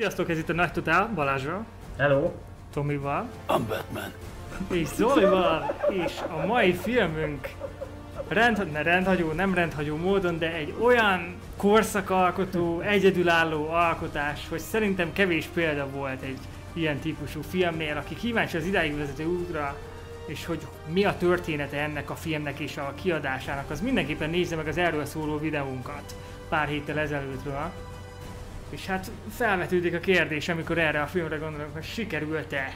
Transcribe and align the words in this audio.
Sziasztok, 0.00 0.30
ez 0.30 0.38
itt 0.38 0.48
a 0.48 0.52
Nagy 0.52 0.72
Totál, 0.72 1.10
Balázsra, 1.14 1.64
Hello! 1.98 2.32
Tomival, 2.72 3.28
I'm 3.48 3.60
Batman. 3.68 4.12
és 4.70 4.88
Zolival, 4.88 5.74
és 5.90 6.12
a 6.28 6.46
mai 6.46 6.72
filmünk 6.72 7.48
rend, 8.28 8.70
ne 8.72 8.82
rendhagyó, 8.82 9.32
nem 9.32 9.54
rendhagyó 9.54 9.96
módon, 9.96 10.38
de 10.38 10.52
egy 10.52 10.74
olyan 10.82 11.34
korszakalkotó, 11.56 12.80
egyedülálló 12.80 13.68
alkotás, 13.68 14.48
hogy 14.48 14.58
szerintem 14.58 15.12
kevés 15.12 15.46
példa 15.54 15.88
volt 15.90 16.22
egy 16.22 16.38
ilyen 16.72 16.98
típusú 16.98 17.40
filmnél, 17.42 17.96
aki 17.96 18.14
kíváncsi 18.14 18.56
az 18.56 18.64
idáig 18.64 18.96
vezető 18.96 19.26
útra, 19.26 19.76
és 20.26 20.46
hogy 20.46 20.66
mi 20.92 21.04
a 21.04 21.16
története 21.16 21.76
ennek 21.76 22.10
a 22.10 22.14
filmnek 22.14 22.58
és 22.58 22.76
a 22.76 22.92
kiadásának, 23.02 23.70
az 23.70 23.80
mindenképpen 23.80 24.30
nézze 24.30 24.56
meg 24.56 24.68
az 24.68 24.78
erről 24.78 25.04
szóló 25.04 25.38
videónkat 25.38 26.14
pár 26.48 26.68
héttel 26.68 26.98
ezelőttről. 26.98 27.70
És 28.70 28.86
hát 28.86 29.10
felvetődik 29.30 29.94
a 29.94 29.98
kérdés, 29.98 30.48
amikor 30.48 30.78
erre 30.78 31.02
a 31.02 31.06
filmre 31.06 31.36
gondolok, 31.36 31.72
hogy 31.72 31.84
sikerült-e 31.84 32.74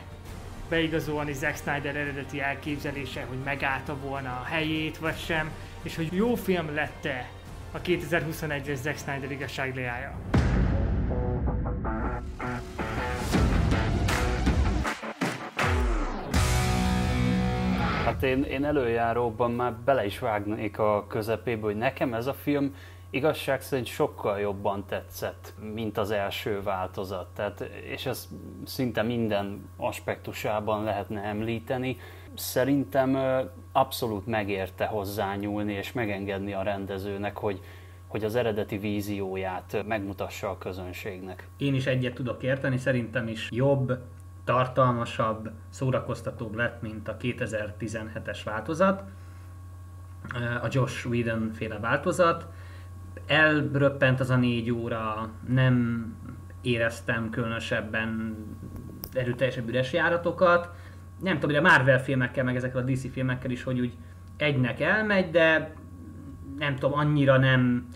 beigazolni 0.68 1.32
Zack 1.32 1.56
Snyder 1.56 1.96
eredeti 1.96 2.40
elképzelése, 2.40 3.24
hogy 3.28 3.38
megállta 3.44 3.96
volna 3.96 4.30
a 4.30 4.44
helyét, 4.44 4.98
vagy 4.98 5.16
sem, 5.16 5.50
és 5.82 5.96
hogy 5.96 6.12
jó 6.12 6.34
film 6.34 6.74
lett-e 6.74 7.28
a 7.72 7.80
2021-es 7.80 8.74
Zack 8.74 8.98
Snyder 8.98 9.30
igazságleája. 9.30 10.18
Hát 18.04 18.22
én, 18.22 18.42
én 18.42 18.64
előjáróban 18.64 19.50
már 19.50 19.72
bele 19.72 20.06
is 20.06 20.18
vágnék 20.18 20.78
a 20.78 21.06
közepébe, 21.06 21.62
hogy 21.62 21.76
nekem 21.76 22.14
ez 22.14 22.26
a 22.26 22.34
film 22.34 22.74
igazság 23.14 23.62
szerint 23.62 23.86
sokkal 23.86 24.38
jobban 24.38 24.84
tetszett, 24.86 25.55
mint 25.74 25.98
az 25.98 26.10
első 26.10 26.62
változat. 26.62 27.27
Tehát, 27.34 27.60
és 27.84 28.06
ez 28.06 28.28
szinte 28.64 29.02
minden 29.02 29.68
aspektusában 29.77 30.84
lehetne 30.84 31.20
említeni. 31.20 31.97
Szerintem 32.34 33.19
abszolút 33.72 34.27
megérte 34.27 34.86
hozzányúlni 34.86 35.72
és 35.72 35.92
megengedni 35.92 36.53
a 36.53 36.62
rendezőnek, 36.62 37.36
hogy, 37.36 37.61
hogy 38.06 38.25
az 38.25 38.34
eredeti 38.34 38.78
vízióját 38.78 39.84
megmutassa 39.86 40.50
a 40.50 40.58
közönségnek. 40.58 41.48
Én 41.56 41.75
is 41.75 41.86
egyet 41.86 42.14
tudok 42.14 42.42
érteni, 42.42 42.78
szerintem 42.78 43.28
is 43.28 43.48
jobb, 43.50 43.98
tartalmasabb, 44.44 45.50
szórakoztatóbb 45.70 46.55
lett, 46.55 46.83
mint 46.83 47.08
a 47.08 47.16
2017-es 47.16 48.38
változat, 48.44 49.03
a 50.62 50.66
Josh 50.70 51.06
Whedon 51.06 51.50
féle 51.53 51.78
változat. 51.78 52.47
Elröppent 53.27 54.20
az 54.20 54.30
a 54.30 54.36
négy 54.36 54.70
óra, 54.70 55.30
nem 55.48 56.06
éreztem 56.62 57.31
különösebben 57.31 58.36
erőteljesebb 59.12 59.69
üres 59.69 59.92
járatokat. 59.92 60.70
Nem 61.20 61.39
tudom, 61.39 61.56
hogy 61.56 61.64
a 61.64 61.69
Marvel 61.69 62.03
filmekkel, 62.03 62.44
meg 62.44 62.56
ezekkel 62.56 62.81
a 62.81 62.84
DC 62.84 63.12
filmekkel 63.12 63.50
is, 63.50 63.62
hogy 63.62 63.81
úgy 63.81 63.92
egynek 64.36 64.81
elmegy, 64.81 65.31
de 65.31 65.75
nem 66.58 66.77
tudom, 66.77 66.98
annyira 66.98 67.39
nem, 67.39 67.89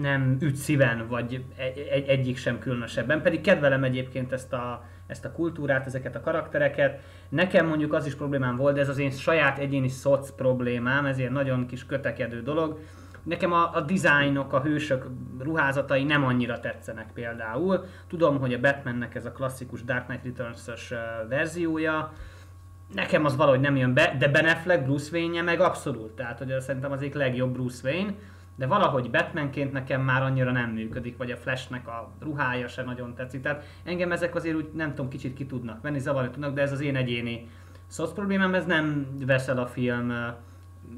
nem 0.00 0.36
üt 0.40 0.56
szíven, 0.56 1.06
vagy 1.08 1.44
egy, 1.56 1.88
egy, 1.90 2.08
egyik 2.08 2.36
sem 2.36 2.58
különösebben. 2.58 3.22
Pedig 3.22 3.40
kedvelem 3.40 3.84
egyébként 3.84 4.32
ezt 4.32 4.52
a, 4.52 4.84
ezt 5.06 5.24
a 5.24 5.32
kultúrát, 5.32 5.86
ezeket 5.86 6.16
a 6.16 6.20
karaktereket. 6.20 7.00
Nekem 7.28 7.66
mondjuk 7.66 7.92
az 7.92 8.06
is 8.06 8.14
problémám 8.14 8.56
volt, 8.56 8.74
de 8.74 8.80
ez 8.80 8.88
az 8.88 8.98
én 8.98 9.10
saját 9.10 9.58
egyéni 9.58 9.88
szoc 9.88 10.30
problémám, 10.30 11.06
ez 11.06 11.18
ilyen 11.18 11.32
nagyon 11.32 11.66
kis 11.66 11.86
kötekedő 11.86 12.42
dolog. 12.42 12.78
Nekem 13.22 13.52
a, 13.52 13.74
a 13.74 13.80
dizájnok, 13.80 14.52
a 14.52 14.60
hősök 14.60 15.06
ruházatai 15.38 16.04
nem 16.04 16.24
annyira 16.24 16.60
tetszenek 16.60 17.12
például. 17.12 17.84
Tudom, 18.08 18.38
hogy 18.38 18.54
a 18.54 18.60
Batmannek 18.60 19.14
ez 19.14 19.24
a 19.24 19.32
klasszikus 19.32 19.84
Dark 19.84 20.06
Knight 20.06 20.24
Returns-ös 20.24 20.94
verziója, 21.28 22.12
nekem 22.94 23.24
az 23.24 23.36
valahogy 23.36 23.60
nem 23.60 23.76
jön 23.76 23.94
be, 23.94 24.16
de 24.18 24.28
Ben 24.28 24.44
Affleck 24.44 24.84
Bruce 24.84 25.16
Wayne-je 25.16 25.42
meg 25.42 25.60
abszolút, 25.60 26.10
tehát 26.10 26.38
hogy 26.38 26.52
az 26.52 26.64
szerintem 26.64 26.92
az 26.92 27.00
egyik 27.00 27.14
legjobb 27.14 27.52
Bruce 27.52 27.88
Wayne, 27.88 28.14
de 28.56 28.66
valahogy 28.66 29.10
Batmanként 29.10 29.72
nekem 29.72 30.00
már 30.00 30.22
annyira 30.22 30.52
nem 30.52 30.70
működik, 30.70 31.16
vagy 31.16 31.30
a 31.30 31.36
Flashnek 31.36 31.88
a 31.88 32.12
ruhája 32.20 32.68
se 32.68 32.82
nagyon 32.82 33.14
tetszik. 33.14 33.42
Tehát 33.42 33.64
engem 33.84 34.12
ezek 34.12 34.34
azért 34.34 34.56
úgy 34.56 34.68
nem 34.74 34.88
tudom, 34.88 35.08
kicsit 35.08 35.34
ki 35.34 35.46
tudnak 35.46 35.82
venni, 35.82 35.98
zavarni 35.98 36.30
tudnak, 36.30 36.54
de 36.54 36.62
ez 36.62 36.72
az 36.72 36.80
én 36.80 36.96
egyéni 36.96 37.48
szoc 37.86 38.12
problémám, 38.12 38.54
ez 38.54 38.64
nem 38.64 39.06
veszel 39.26 39.58
a 39.58 39.66
film 39.66 40.12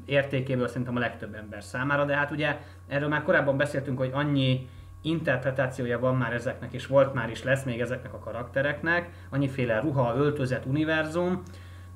értékéből 0.05 0.67
szerintem 0.67 0.95
a 0.95 0.99
legtöbb 0.99 1.33
ember 1.33 1.63
számára, 1.63 2.05
de 2.05 2.15
hát 2.15 2.31
ugye 2.31 2.57
erről 2.87 3.07
már 3.07 3.23
korábban 3.23 3.57
beszéltünk, 3.57 3.97
hogy 3.97 4.09
annyi 4.13 4.67
interpretációja 5.01 5.99
van 5.99 6.15
már 6.15 6.33
ezeknek, 6.33 6.73
és 6.73 6.87
volt 6.87 7.13
már 7.13 7.29
is 7.29 7.43
lesz 7.43 7.63
még 7.63 7.81
ezeknek 7.81 8.13
a 8.13 8.19
karaktereknek, 8.19 9.09
annyiféle 9.29 9.79
ruha, 9.79 10.15
öltözet, 10.15 10.65
univerzum, 10.65 11.41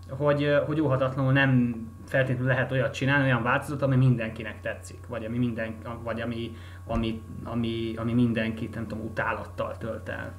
hogy, 0.10 0.58
hogy 0.66 0.82
óhatatlanul 0.82 1.32
nem 1.32 1.76
feltétlenül 2.08 2.48
lehet 2.48 2.72
olyat 2.72 2.94
csinálni, 2.94 3.26
olyan 3.26 3.44
változat, 3.44 3.82
ami 3.82 3.96
mindenkinek 3.96 4.62
tetszik, 4.62 5.00
vagy 5.08 5.26
ami, 5.26 5.38
minden, 5.38 5.76
vagy 6.04 6.22
ami, 6.22 6.52
ami, 6.88 7.22
ami, 7.44 7.94
ami 7.96 8.14
mindenkit, 8.14 8.76
nem 8.76 8.88
tudom, 8.88 9.06
utálattal 9.06 9.78
tölt 9.78 10.10
el. 10.10 10.34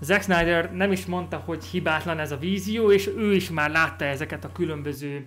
Zack 0.00 0.22
Snyder 0.22 0.72
nem 0.72 0.92
is 0.92 1.06
mondta, 1.06 1.36
hogy 1.36 1.64
hibátlan 1.64 2.18
ez 2.18 2.32
a 2.32 2.36
vízió, 2.36 2.92
és 2.92 3.06
ő 3.16 3.34
is 3.34 3.50
már 3.50 3.70
látta 3.70 4.04
ezeket 4.04 4.44
a 4.44 4.52
különböző 4.52 5.26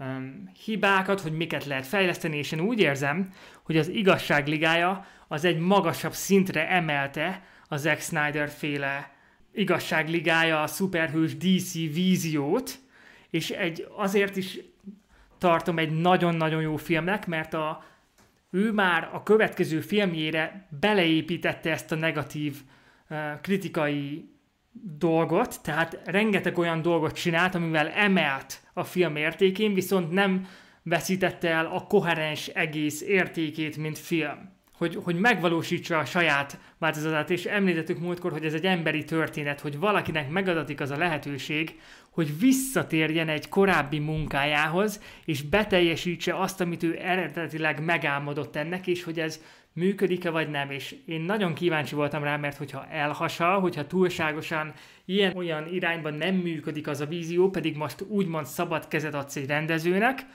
um, 0.00 0.50
hibákat, 0.64 1.20
hogy 1.20 1.32
miket 1.32 1.64
lehet 1.64 1.86
fejleszteni, 1.86 2.36
és 2.36 2.52
én 2.52 2.60
úgy 2.60 2.80
érzem, 2.80 3.32
hogy 3.62 3.76
az 3.76 3.88
igazságligája 3.88 5.06
az 5.28 5.44
egy 5.44 5.58
magasabb 5.58 6.12
szintre 6.12 6.68
emelte 6.68 7.42
a 7.68 7.76
Zack 7.76 8.00
Snyder 8.00 8.48
féle 8.48 9.12
igazságligája, 9.52 10.62
a 10.62 10.66
szuperhős 10.66 11.36
DC 11.36 11.72
víziót, 11.72 12.78
és 13.30 13.50
egy, 13.50 13.86
azért 13.96 14.36
is 14.36 14.58
tartom 15.38 15.78
egy 15.78 16.00
nagyon-nagyon 16.00 16.60
jó 16.60 16.76
filmnek, 16.76 17.26
mert 17.26 17.54
a, 17.54 17.84
ő 18.50 18.72
már 18.72 19.10
a 19.12 19.22
következő 19.22 19.80
filmjére 19.80 20.66
beleépítette 20.80 21.70
ezt 21.70 21.92
a 21.92 21.94
negatív 21.94 22.56
uh, 23.10 23.40
kritikai 23.40 24.28
dolgot, 24.98 25.62
tehát 25.62 26.00
rengeteg 26.04 26.58
olyan 26.58 26.82
dolgot 26.82 27.12
csinált, 27.14 27.54
amivel 27.54 27.88
emelt 27.88 28.60
a 28.72 28.84
film 28.84 29.16
értékén, 29.16 29.74
viszont 29.74 30.10
nem 30.10 30.46
veszítette 30.82 31.48
el 31.48 31.66
a 31.66 31.86
koherens 31.86 32.46
egész 32.46 33.00
értékét, 33.02 33.76
mint 33.76 33.98
film. 33.98 34.58
Hogy, 34.72 34.98
hogy 35.02 35.18
megvalósítsa 35.18 35.98
a 35.98 36.04
saját 36.04 36.58
változatát, 36.78 37.30
és 37.30 37.44
említettük 37.44 37.98
múltkor, 37.98 38.32
hogy 38.32 38.44
ez 38.44 38.54
egy 38.54 38.64
emberi 38.64 39.04
történet, 39.04 39.60
hogy 39.60 39.78
valakinek 39.78 40.30
megadatik 40.30 40.80
az 40.80 40.90
a 40.90 40.96
lehetőség, 40.96 41.80
hogy 42.10 42.38
visszatérjen 42.38 43.28
egy 43.28 43.48
korábbi 43.48 43.98
munkájához, 43.98 45.00
és 45.24 45.42
beteljesítse 45.42 46.38
azt, 46.38 46.60
amit 46.60 46.82
ő 46.82 46.98
eredetileg 47.02 47.84
megálmodott 47.84 48.56
ennek, 48.56 48.86
és 48.86 49.04
hogy 49.04 49.20
ez 49.20 49.40
működik-e 49.72 50.30
vagy 50.30 50.50
nem. 50.50 50.70
És 50.70 50.96
én 51.06 51.20
nagyon 51.20 51.54
kíváncsi 51.54 51.94
voltam 51.94 52.22
rá, 52.22 52.36
mert 52.36 52.56
hogyha 52.56 52.86
elhasal, 52.86 53.60
hogyha 53.60 53.86
túlságosan 53.86 54.72
ilyen 55.04 55.36
olyan 55.36 55.66
irányban 55.72 56.14
nem 56.14 56.34
működik 56.34 56.88
az 56.88 57.00
a 57.00 57.06
vízió, 57.06 57.50
pedig 57.50 57.76
most 57.76 58.04
úgymond 58.08 58.46
szabad 58.46 58.88
kezet 58.88 59.14
adsz 59.14 59.36
egy 59.36 59.46
rendezőnek, 59.46 60.26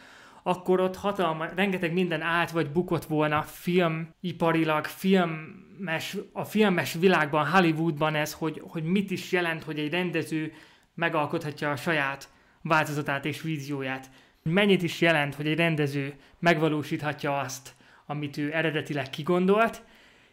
akkor 0.43 0.79
ott 0.79 0.95
hatalma, 0.95 1.45
rengeteg 1.55 1.93
minden 1.93 2.21
állt 2.21 2.51
vagy 2.51 2.71
bukott 2.71 3.05
volna 3.05 3.41
filmiparilag, 3.41 4.85
filmes, 4.85 6.17
a 6.31 6.43
filmes 6.43 6.93
világban, 6.93 7.47
Hollywoodban 7.47 8.15
ez, 8.15 8.33
hogy, 8.33 8.61
hogy 8.67 8.83
mit 8.83 9.11
is 9.11 9.31
jelent, 9.31 9.63
hogy 9.63 9.79
egy 9.79 9.91
rendező 9.91 10.53
megalkothatja 10.95 11.71
a 11.71 11.75
saját 11.75 12.29
változatát 12.61 13.25
és 13.25 13.41
vízióját. 13.41 14.09
Mennyit 14.43 14.83
is 14.83 15.01
jelent, 15.01 15.35
hogy 15.35 15.47
egy 15.47 15.57
rendező 15.57 16.13
megvalósíthatja 16.39 17.37
azt, 17.37 17.75
amit 18.05 18.37
ő 18.37 18.53
eredetileg 18.53 19.09
kigondolt, 19.09 19.81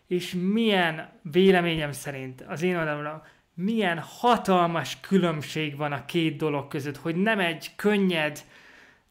és 0.06 0.34
milyen 0.52 1.08
véleményem 1.22 1.92
szerint 1.92 2.44
az 2.48 2.62
én 2.62 2.76
oldalomra 2.76 3.22
milyen 3.54 3.98
hatalmas 3.98 5.00
különbség 5.00 5.76
van 5.76 5.92
a 5.92 6.04
két 6.04 6.36
dolog 6.36 6.68
között, 6.68 6.96
hogy 6.96 7.16
nem 7.16 7.38
egy 7.38 7.70
könnyed 7.76 8.40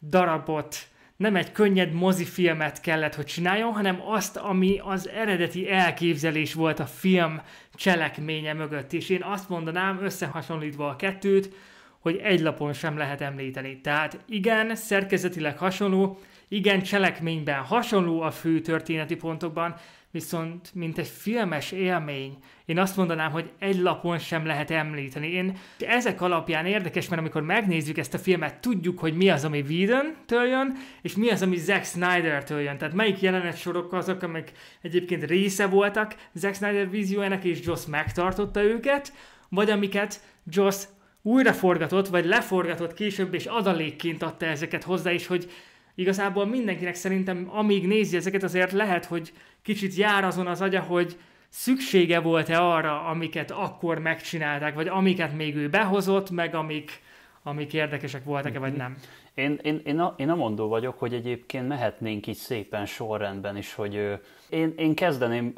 darabot, 0.08 0.76
nem 1.16 1.36
egy 1.36 1.52
könnyed 1.52 1.92
mozifilmet 1.92 2.80
kellett, 2.80 3.14
hogy 3.14 3.24
csináljon, 3.24 3.72
hanem 3.72 4.00
azt, 4.06 4.36
ami 4.36 4.80
az 4.84 5.08
eredeti 5.08 5.70
elképzelés 5.70 6.54
volt 6.54 6.80
a 6.80 6.86
film 6.86 7.40
cselekménye 7.74 8.52
mögött. 8.52 8.92
És 8.92 9.08
én 9.08 9.22
azt 9.22 9.48
mondanám, 9.48 9.98
összehasonlítva 10.02 10.88
a 10.88 10.96
kettőt, 10.96 11.54
hogy 11.98 12.16
egy 12.16 12.40
lapon 12.40 12.72
sem 12.72 12.96
lehet 12.96 13.20
említeni. 13.20 13.80
Tehát 13.80 14.18
igen, 14.28 14.74
szerkezetileg 14.74 15.58
hasonló, 15.58 16.18
igen, 16.52 16.82
cselekményben 16.82 17.62
hasonló 17.62 18.20
a 18.20 18.30
fő 18.30 18.60
történeti 18.60 19.16
pontokban, 19.16 19.74
viszont 20.10 20.74
mint 20.74 20.98
egy 20.98 21.06
filmes 21.08 21.72
élmény, 21.72 22.38
én 22.64 22.78
azt 22.78 22.96
mondanám, 22.96 23.30
hogy 23.30 23.50
egy 23.58 23.78
lapon 23.78 24.18
sem 24.18 24.46
lehet 24.46 24.70
említeni. 24.70 25.28
Én 25.28 25.58
ezek 25.78 26.20
alapján 26.20 26.66
érdekes, 26.66 27.08
mert 27.08 27.20
amikor 27.20 27.42
megnézzük 27.42 27.98
ezt 27.98 28.14
a 28.14 28.18
filmet, 28.18 28.60
tudjuk, 28.60 28.98
hogy 28.98 29.16
mi 29.16 29.28
az, 29.28 29.44
ami 29.44 29.60
Whedon-től 29.60 30.46
jön, 30.46 30.76
és 31.02 31.16
mi 31.16 31.30
az, 31.30 31.42
ami 31.42 31.56
Zack 31.56 31.84
Snyder-től 31.84 32.60
jön. 32.60 32.78
Tehát 32.78 32.94
melyik 32.94 33.20
jelenet 33.20 33.58
sorok 33.58 33.92
azok, 33.92 34.22
amik 34.22 34.52
egyébként 34.82 35.24
része 35.24 35.66
voltak 35.66 36.16
Zack 36.32 36.54
Snyder 36.54 36.90
víziójának, 36.90 37.44
és 37.44 37.60
Joss 37.64 37.86
megtartotta 37.86 38.62
őket, 38.62 39.12
vagy 39.48 39.70
amiket 39.70 40.20
Joss 40.46 40.84
újra 41.22 41.52
forgatott, 41.52 42.08
vagy 42.08 42.24
leforgatott 42.24 42.94
később, 42.94 43.34
és 43.34 43.46
adalékként 43.46 44.22
adta 44.22 44.46
ezeket 44.46 44.82
hozzá, 44.82 45.12
és 45.12 45.26
hogy 45.26 45.50
igazából 45.94 46.46
mindenkinek 46.46 46.94
szerintem, 46.94 47.48
amíg 47.52 47.86
nézi 47.86 48.16
ezeket, 48.16 48.42
azért 48.42 48.72
lehet, 48.72 49.04
hogy 49.04 49.32
kicsit 49.62 49.94
jár 49.94 50.24
azon 50.24 50.46
az 50.46 50.60
agya, 50.60 50.80
hogy 50.80 51.16
szüksége 51.48 52.20
volt-e 52.20 52.62
arra, 52.62 53.04
amiket 53.04 53.50
akkor 53.50 53.98
megcsinálták, 53.98 54.74
vagy 54.74 54.88
amiket 54.88 55.34
még 55.36 55.56
ő 55.56 55.68
behozott, 55.68 56.30
meg 56.30 56.54
amik, 56.54 57.00
amik 57.42 57.72
érdekesek 57.72 58.24
voltak-e, 58.24 58.58
vagy 58.58 58.72
nem. 58.72 58.96
Én, 59.34 59.58
én, 59.62 59.80
én, 59.84 59.98
a, 59.98 60.14
én 60.16 60.30
a 60.30 60.34
mondó 60.34 60.68
vagyok, 60.68 60.98
hogy 60.98 61.14
egyébként 61.14 61.68
mehetnénk 61.68 62.26
így 62.26 62.36
szépen 62.36 62.86
sorrendben 62.86 63.56
is, 63.56 63.74
hogy 63.74 64.20
én, 64.48 64.74
én 64.76 64.94
kezdeném 64.94 65.52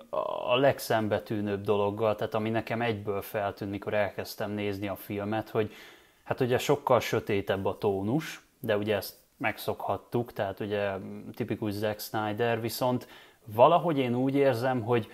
a 0.48 0.56
legszembetűnőbb 0.56 1.62
dologgal, 1.62 2.14
tehát 2.14 2.34
ami 2.34 2.50
nekem 2.50 2.82
egyből 2.82 3.22
feltűnt, 3.22 3.70
mikor 3.70 3.94
elkezdtem 3.94 4.50
nézni 4.50 4.88
a 4.88 4.96
filmet, 4.96 5.48
hogy 5.48 5.72
hát 6.25 6.40
ugye 6.40 6.58
sokkal 6.58 7.00
sötétebb 7.00 7.64
a 7.64 7.78
tónus, 7.78 8.42
de 8.60 8.76
ugye 8.76 8.96
ezt 8.96 9.14
megszokhattuk, 9.36 10.32
tehát 10.32 10.60
ugye 10.60 10.90
tipikus 11.34 11.72
Zack 11.72 12.00
Snyder, 12.00 12.60
viszont 12.60 13.08
valahogy 13.44 13.98
én 13.98 14.14
úgy 14.14 14.34
érzem, 14.34 14.82
hogy 14.82 15.10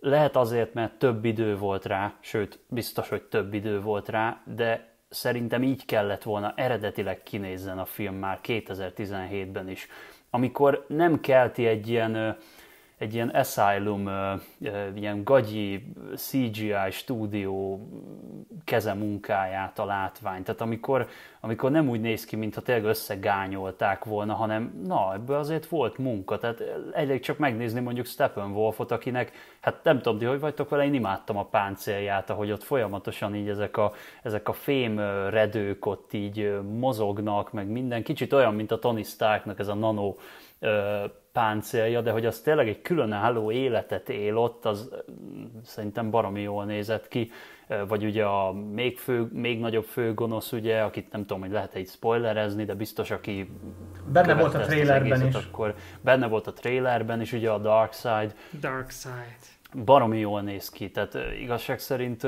lehet 0.00 0.36
azért, 0.36 0.74
mert 0.74 0.98
több 0.98 1.24
idő 1.24 1.56
volt 1.56 1.84
rá, 1.84 2.14
sőt, 2.20 2.58
biztos, 2.68 3.08
hogy 3.08 3.22
több 3.22 3.54
idő 3.54 3.80
volt 3.80 4.08
rá, 4.08 4.42
de 4.44 4.88
szerintem 5.08 5.62
így 5.62 5.84
kellett 5.84 6.22
volna 6.22 6.52
eredetileg 6.56 7.22
kinézzen 7.22 7.78
a 7.78 7.84
film 7.84 8.14
már 8.14 8.38
2017-ben 8.42 9.68
is. 9.68 9.88
Amikor 10.30 10.84
nem 10.88 11.20
kelti 11.20 11.66
egy 11.66 11.88
ilyen 11.88 12.36
egy 13.00 13.14
ilyen 13.14 13.28
Asylum, 13.28 14.10
ilyen 14.94 15.24
gagyi 15.24 15.92
CGI 16.14 16.90
stúdió 16.90 17.80
kezemunkáját 18.64 19.78
a 19.78 19.84
látvány. 19.84 20.42
Tehát 20.42 20.60
amikor, 20.60 21.08
amikor 21.40 21.70
nem 21.70 21.88
úgy 21.88 22.00
néz 22.00 22.24
ki, 22.24 22.36
mintha 22.36 22.60
tényleg 22.60 22.84
összegányolták 22.84 24.04
volna, 24.04 24.34
hanem 24.34 24.82
na, 24.86 25.14
ebből 25.14 25.36
azért 25.36 25.66
volt 25.66 25.98
munka. 25.98 26.38
Tehát 26.38 26.62
elég 26.92 27.20
csak 27.20 27.38
megnézni 27.38 27.80
mondjuk 27.80 28.06
Steppenwolfot, 28.06 28.90
akinek, 28.90 29.32
hát 29.60 29.84
nem 29.84 30.00
tudom, 30.00 30.28
hogy 30.28 30.40
vagytok 30.40 30.68
vele, 30.68 30.84
én 30.84 30.94
imádtam 30.94 31.36
a 31.36 31.44
páncélját, 31.44 32.30
ahogy 32.30 32.50
ott 32.50 32.62
folyamatosan 32.62 33.34
így 33.34 33.48
ezek 33.48 33.76
a, 33.76 33.92
ezek 34.22 34.48
a 34.48 34.52
fém 34.52 34.98
redők 35.30 35.86
ott 35.86 36.12
így 36.12 36.60
mozognak, 36.78 37.52
meg 37.52 37.68
minden. 37.68 38.02
Kicsit 38.02 38.32
olyan, 38.32 38.54
mint 38.54 38.72
a 38.72 38.78
Tony 38.78 39.04
Starknak 39.04 39.58
ez 39.58 39.68
a 39.68 39.74
nano 39.74 40.14
páncélja, 41.32 42.00
de 42.00 42.10
hogy 42.10 42.26
az 42.26 42.40
tényleg 42.40 42.68
egy 42.68 42.82
különálló 42.82 43.50
életet 43.50 44.08
él 44.08 44.36
ott, 44.36 44.64
az 44.64 44.90
szerintem 45.64 46.10
baromi 46.10 46.40
jól 46.40 46.64
nézett 46.64 47.08
ki. 47.08 47.30
Vagy 47.88 48.04
ugye 48.04 48.24
a 48.24 48.52
még, 48.52 48.98
fő, 48.98 49.28
még 49.32 49.60
nagyobb 49.60 49.84
főgonosz, 49.84 50.52
ugye, 50.52 50.80
akit 50.80 51.12
nem 51.12 51.20
tudom, 51.20 51.40
hogy 51.40 51.50
lehet 51.50 51.74
egy 51.74 51.88
spoilerezni, 51.88 52.64
de 52.64 52.74
biztos, 52.74 53.10
aki 53.10 53.50
benne 54.12 54.34
volt 54.34 54.54
a 54.54 54.60
trailerben 54.60 55.26
is. 55.26 55.34
Akkor 55.34 55.74
benne 56.00 56.26
volt 56.26 56.46
a 56.46 56.52
trailerben 56.52 57.20
is, 57.20 57.32
ugye 57.32 57.50
a 57.50 57.58
Dark 57.58 57.92
Side. 57.92 58.32
Dark 58.60 58.90
Side. 58.90 59.84
Baromi 59.84 60.18
jól 60.18 60.40
néz 60.40 60.68
ki, 60.68 60.90
tehát 60.90 61.18
igazság 61.40 61.78
szerint 61.78 62.26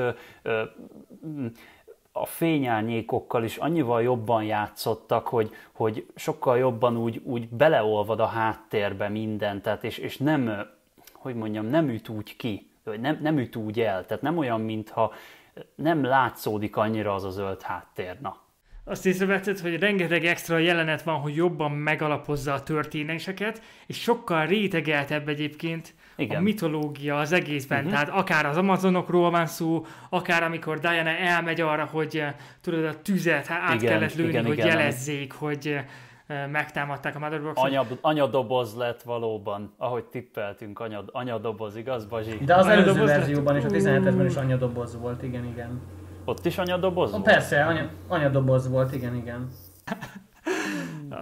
a 2.15 2.25
fényárnyékokkal 2.25 3.43
is 3.43 3.57
annyival 3.57 4.01
jobban 4.01 4.43
játszottak, 4.43 5.27
hogy, 5.27 5.51
hogy 5.71 6.05
sokkal 6.15 6.57
jobban 6.57 6.97
úgy, 6.97 7.21
úgy 7.23 7.49
beleolvad 7.49 8.19
a 8.19 8.25
háttérbe 8.25 9.09
minden, 9.09 9.61
tehát 9.61 9.83
és, 9.83 9.97
és 9.97 10.17
nem, 10.17 10.67
hogy 11.13 11.35
mondjam, 11.35 11.65
nem 11.65 11.89
üt 11.89 12.09
úgy 12.09 12.35
ki, 12.35 12.71
vagy 12.83 12.99
nem, 12.99 13.19
nem 13.21 13.37
üt 13.37 13.55
úgy 13.55 13.79
el, 13.79 14.05
tehát 14.05 14.23
nem 14.23 14.37
olyan, 14.37 14.61
mintha 14.61 15.13
nem 15.75 16.03
látszódik 16.03 16.75
annyira 16.75 17.13
az 17.13 17.23
a 17.23 17.29
zöld 17.29 17.61
háttér. 17.61 18.19
Na. 18.19 18.37
Azt 18.85 19.05
észrevetted, 19.05 19.59
hogy 19.59 19.79
rengeteg 19.79 20.25
extra 20.25 20.57
jelenet 20.57 21.01
van, 21.01 21.19
hogy 21.19 21.35
jobban 21.35 21.71
megalapozza 21.71 22.53
a 22.53 22.63
történéseket, 22.63 23.61
és 23.87 24.01
sokkal 24.01 24.45
rétegeltebb 24.45 25.27
egyébként 25.27 25.93
igen. 26.15 26.37
a 26.37 26.41
mitológia 26.41 27.17
az 27.17 27.31
egészben. 27.31 27.77
Uh-huh. 27.77 27.93
Tehát 27.93 28.09
akár 28.09 28.45
az 28.45 28.57
Amazonokról 28.57 29.29
van 29.29 29.45
szó, 29.45 29.85
akár 30.09 30.43
amikor 30.43 30.79
Diana 30.79 31.09
elmegy 31.09 31.61
arra, 31.61 31.85
hogy 31.91 32.17
eh, 32.17 32.33
tudod, 32.61 32.85
a 32.85 33.01
tüzet 33.01 33.49
át 33.49 33.81
igen, 33.81 33.91
kellett 33.91 34.15
lőni, 34.15 34.29
igen, 34.29 34.45
hogy 34.45 34.57
igen, 34.57 34.67
jelezzék, 34.67 35.33
hogy 35.33 35.67
eh, 36.27 36.47
megtámadták 36.47 37.15
a 37.15 37.19
Motherbox-ot. 37.19 37.65
Anya, 37.65 37.85
anyadoboz 38.01 38.75
lett 38.75 39.01
valóban, 39.01 39.73
ahogy 39.77 40.03
tippeltünk, 40.03 40.79
anya, 40.79 41.03
anyadoboz, 41.07 41.75
igaz 41.75 42.05
Bazsi? 42.05 42.37
De 42.45 42.55
az 42.55 42.67
előző 42.67 43.03
verzióban 43.03 43.57
is, 43.57 43.63
a 43.63 43.67
17-esben 43.67 44.25
is 44.29 44.35
anyadoboz 44.35 44.97
volt, 44.97 45.23
igen, 45.23 45.45
igen. 45.45 45.81
Ott 46.25 46.45
is 46.45 46.57
anyadoboz 46.57 47.11
volt? 47.11 47.23
Persze, 47.23 47.65
anya, 47.65 47.89
anyadoboz 48.07 48.69
volt, 48.69 48.93
igen, 48.93 49.15
igen. 49.15 49.49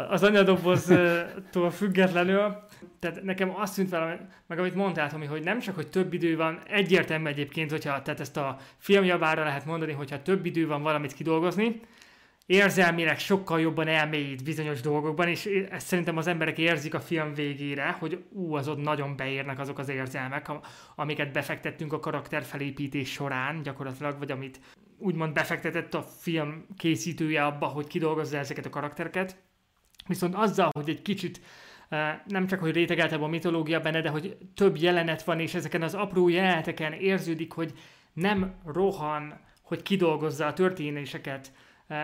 az 0.09 0.23
anyadoboztól 0.23 1.71
függetlenül 1.71 2.55
tehát 3.01 3.23
nekem 3.23 3.53
azt 3.55 3.75
tűnt 3.75 3.89
vele, 3.89 4.27
meg 4.47 4.59
amit 4.59 4.75
mondtál, 4.75 5.09
Tomi, 5.09 5.25
hogy 5.25 5.43
nem 5.43 5.59
csak, 5.59 5.75
hogy 5.75 5.89
több 5.89 6.13
idő 6.13 6.35
van, 6.35 6.59
egyértelmű 6.67 7.29
egyébként, 7.29 7.71
hogyha, 7.71 8.01
tehát 8.01 8.19
ezt 8.19 8.37
a 8.37 8.57
filmjavára 8.77 9.43
lehet 9.43 9.65
mondani, 9.65 9.91
hogyha 9.91 10.21
több 10.21 10.45
idő 10.45 10.67
van 10.67 10.81
valamit 10.81 11.13
kidolgozni, 11.13 11.81
érzelmileg 12.45 13.19
sokkal 13.19 13.59
jobban 13.59 13.87
elmélyít 13.87 14.43
bizonyos 14.43 14.81
dolgokban, 14.81 15.27
és 15.27 15.45
ezt 15.69 15.87
szerintem 15.87 16.17
az 16.17 16.27
emberek 16.27 16.57
érzik 16.57 16.93
a 16.93 16.99
film 16.99 17.33
végére, 17.33 17.95
hogy 17.99 18.23
ú, 18.29 18.55
az 18.55 18.67
ott 18.67 18.81
nagyon 18.81 19.15
beérnek 19.15 19.59
azok 19.59 19.79
az 19.79 19.89
érzelmek, 19.89 20.51
amiket 20.95 21.31
befektettünk 21.31 21.93
a 21.93 21.99
karakter 21.99 22.43
felépítés 22.43 23.11
során 23.11 23.61
gyakorlatilag, 23.61 24.17
vagy 24.17 24.31
amit 24.31 24.59
úgymond 25.01 25.33
befektetett 25.33 25.93
a 25.93 26.01
film 26.01 26.65
készítője 26.77 27.45
abba, 27.45 27.65
hogy 27.65 27.87
kidolgozza 27.87 28.37
ezeket 28.37 28.65
a 28.65 28.69
karaktereket. 28.69 29.41
Viszont 30.07 30.35
azzal, 30.35 30.69
hogy 30.73 30.89
egy 30.89 31.01
kicsit 31.01 31.41
nem 32.25 32.47
csak, 32.47 32.59
hogy 32.59 32.71
rétegeltebb 32.71 33.21
a 33.21 33.27
mitológia 33.27 33.79
benne, 33.79 34.01
de 34.01 34.09
hogy 34.09 34.37
több 34.55 34.77
jelenet 34.77 35.23
van, 35.23 35.39
és 35.39 35.53
ezeken 35.53 35.81
az 35.81 35.93
apró 35.93 36.29
jeleneteken 36.29 36.93
érződik, 36.93 37.51
hogy 37.51 37.73
nem 38.13 38.53
rohan, 38.65 39.39
hogy 39.61 39.81
kidolgozza 39.81 40.45
a 40.45 40.53
történéseket, 40.53 41.51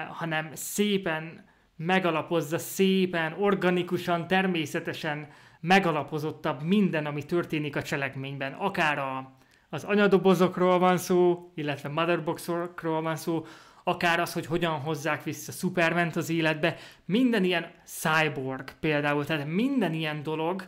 hanem 0.09 0.49
szépen 0.53 1.45
megalapozza, 1.75 2.57
szépen, 2.57 3.33
organikusan, 3.33 4.27
természetesen 4.27 5.27
megalapozottabb 5.59 6.61
minden, 6.61 7.05
ami 7.05 7.23
történik 7.23 7.75
a 7.75 7.81
cselekményben. 7.81 8.53
Akár 8.53 8.99
a, 8.99 9.36
az 9.69 9.83
anyadobozokról 9.83 10.79
van 10.79 10.97
szó, 10.97 11.51
illetve 11.55 11.89
motherboxokról 11.89 13.01
van 13.01 13.15
szó, 13.15 13.45
akár 13.83 14.19
az, 14.19 14.33
hogy 14.33 14.45
hogyan 14.45 14.79
hozzák 14.79 15.23
vissza 15.23 15.51
Superment 15.51 16.15
az 16.15 16.29
életbe, 16.29 16.75
minden 17.05 17.43
ilyen 17.43 17.71
cyborg 17.85 18.71
például, 18.79 19.25
tehát 19.25 19.47
minden 19.47 19.93
ilyen 19.93 20.23
dolog 20.23 20.67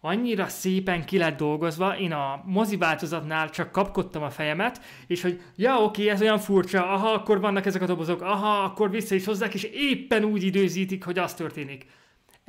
annyira 0.00 0.46
szépen 0.46 1.04
ki 1.04 1.18
lett 1.18 1.36
dolgozva, 1.36 1.98
én 1.98 2.12
a 2.12 2.42
mozi 2.44 2.76
változatnál 2.76 3.50
csak 3.50 3.70
kapkodtam 3.70 4.22
a 4.22 4.30
fejemet, 4.30 4.80
és 5.06 5.22
hogy 5.22 5.42
ja 5.56 5.82
oké, 5.82 6.08
ez 6.08 6.20
olyan 6.20 6.38
furcsa, 6.38 6.92
aha, 6.92 7.12
akkor 7.12 7.40
vannak 7.40 7.66
ezek 7.66 7.82
a 7.82 7.86
dobozok, 7.86 8.22
aha, 8.22 8.62
akkor 8.62 8.90
vissza 8.90 9.14
is 9.14 9.24
hozzák, 9.24 9.54
és 9.54 9.62
éppen 9.62 10.24
úgy 10.24 10.42
időzítik, 10.42 11.04
hogy 11.04 11.18
az 11.18 11.34
történik. 11.34 11.86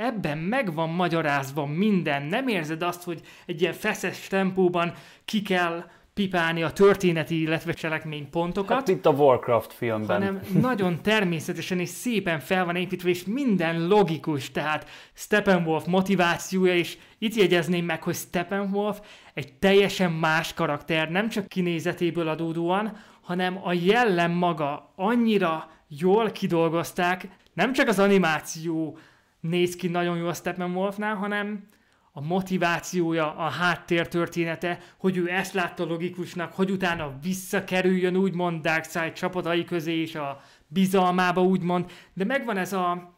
Ebben 0.01 0.37
meg 0.37 0.73
van 0.73 0.89
magyarázva 0.89 1.65
minden, 1.65 2.23
nem 2.23 2.47
érzed 2.47 2.81
azt, 2.81 3.03
hogy 3.03 3.21
egy 3.45 3.61
ilyen 3.61 3.73
feszes 3.73 4.27
tempóban 4.27 4.93
ki 5.25 5.41
kell 5.41 5.85
pipálni 6.13 6.63
a 6.63 6.71
történeti, 6.71 7.41
illetve 7.41 7.73
cselekmény 7.73 8.29
pontokat. 8.29 8.77
Hát, 8.77 8.87
mint 8.87 9.05
a 9.05 9.09
Warcraft 9.09 9.73
filmben. 9.73 10.17
Hanem 10.17 10.41
nagyon 10.61 11.01
természetesen 11.01 11.79
és 11.79 11.89
szépen 11.89 12.39
fel 12.39 12.65
van 12.65 12.75
építve, 12.75 13.09
és 13.09 13.25
minden 13.25 13.87
logikus, 13.87 14.51
tehát 14.51 14.89
Steppenwolf 15.13 15.85
motivációja, 15.85 16.75
és 16.75 16.97
itt 17.17 17.35
jegyezném 17.35 17.85
meg, 17.85 18.03
hogy 18.03 18.15
Steppenwolf 18.15 18.99
egy 19.33 19.53
teljesen 19.53 20.11
más 20.11 20.53
karakter, 20.53 21.09
nem 21.09 21.29
csak 21.29 21.47
kinézetéből 21.47 22.27
adódóan, 22.27 22.97
hanem 23.21 23.59
a 23.63 23.73
jellem 23.73 24.31
maga 24.31 24.93
annyira 24.95 25.69
jól 25.87 26.31
kidolgozták, 26.31 27.27
nem 27.53 27.73
csak 27.73 27.87
az 27.87 27.99
animáció 27.99 28.97
néz 29.41 29.75
ki 29.75 29.87
nagyon 29.87 30.17
jól 30.17 30.33
Steppenwolfnál, 30.33 31.15
hanem 31.15 31.63
a 32.11 32.21
motivációja, 32.21 33.35
a 33.35 33.49
háttér 33.49 34.07
története, 34.07 34.79
hogy 34.97 35.17
ő 35.17 35.29
ezt 35.29 35.53
látta 35.53 35.85
logikusnak, 35.85 36.53
hogy 36.53 36.71
utána 36.71 37.17
visszakerüljön 37.21 38.15
úgymond 38.15 38.61
Darkseid 38.61 39.13
csapatai 39.13 39.63
közé 39.63 40.01
és 40.01 40.15
a 40.15 40.41
bizalmába 40.67 41.43
úgymond, 41.43 41.91
de 42.13 42.25
megvan 42.25 42.57
ez 42.57 42.73
a 42.73 43.15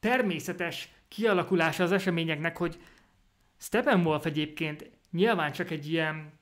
természetes 0.00 0.88
kialakulása 1.08 1.82
az 1.82 1.92
eseményeknek, 1.92 2.56
hogy 2.56 2.78
Steppenwolf 3.58 4.24
egyébként 4.24 4.90
nyilván 5.10 5.52
csak 5.52 5.70
egy 5.70 5.90
ilyen 5.90 6.32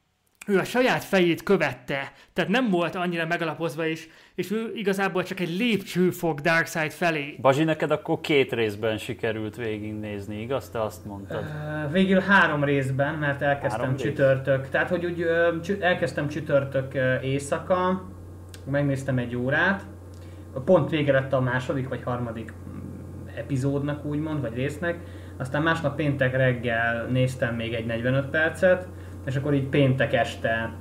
ő 0.46 0.58
a 0.58 0.64
saját 0.64 1.04
fejét 1.04 1.42
követte, 1.42 2.12
tehát 2.32 2.50
nem 2.50 2.70
volt 2.70 2.94
annyira 2.94 3.26
megalapozva 3.26 3.86
is, 3.86 4.08
és 4.34 4.50
ő 4.50 4.72
igazából 4.74 5.22
csak 5.22 5.40
egy 5.40 5.56
lépcsőfok 5.56 6.40
Darkseid 6.40 6.90
felé. 6.90 7.38
Bazsi, 7.40 7.64
neked 7.64 7.90
akkor 7.90 8.20
két 8.20 8.52
részben 8.52 8.98
sikerült 8.98 9.56
végignézni, 9.56 10.40
igaz? 10.40 10.68
Te 10.68 10.82
azt 10.82 11.04
mondtad. 11.04 11.42
Uh, 11.42 11.92
végül 11.92 12.20
három 12.20 12.64
részben, 12.64 13.14
mert 13.14 13.42
elkezdtem 13.42 13.80
Három 13.80 13.96
rész? 13.96 14.04
csütörtök. 14.04 14.68
Tehát, 14.68 14.88
hogy 14.88 15.04
úgy 15.04 15.26
elkezdtem 15.80 16.28
csütörtök 16.28 16.94
éjszaka, 17.22 18.04
megnéztem 18.70 19.18
egy 19.18 19.36
órát, 19.36 19.84
pont 20.64 20.90
vége 20.90 21.12
lett 21.12 21.32
a 21.32 21.40
második 21.40 21.88
vagy 21.88 22.02
harmadik 22.02 22.52
epizódnak 23.36 24.04
úgymond, 24.04 24.40
vagy 24.40 24.54
résznek, 24.54 24.98
aztán 25.36 25.62
másnap 25.62 25.96
péntek 25.96 26.36
reggel 26.36 27.06
néztem 27.06 27.54
még 27.54 27.72
egy 27.72 27.86
45 27.86 28.26
percet, 28.26 28.88
és 29.26 29.36
akkor 29.36 29.54
így 29.54 29.66
péntek 29.68 30.12
este 30.12 30.72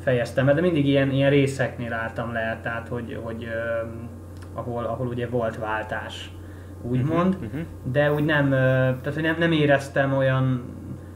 fejeztem 0.00 0.46
be, 0.46 0.52
de 0.54 0.60
mindig 0.60 0.86
ilyen, 0.86 1.10
ilyen 1.10 1.30
részeknél 1.30 1.92
álltam 1.92 2.32
le, 2.32 2.58
tehát 2.62 2.88
hogy, 2.88 3.18
hogy 3.22 3.44
ö, 3.44 3.86
ahol, 4.54 4.84
ahol 4.84 5.06
ugye 5.06 5.26
volt 5.28 5.56
váltás, 5.58 6.30
úgymond, 6.82 7.36
Mhm. 7.40 7.60
de 7.92 8.12
úgy 8.12 8.24
nem, 8.24 8.46
ö, 8.52 8.56
tehát 8.58 9.14
hogy 9.14 9.22
nem, 9.22 9.36
nem 9.38 9.52
éreztem 9.52 10.12
olyan 10.16 10.64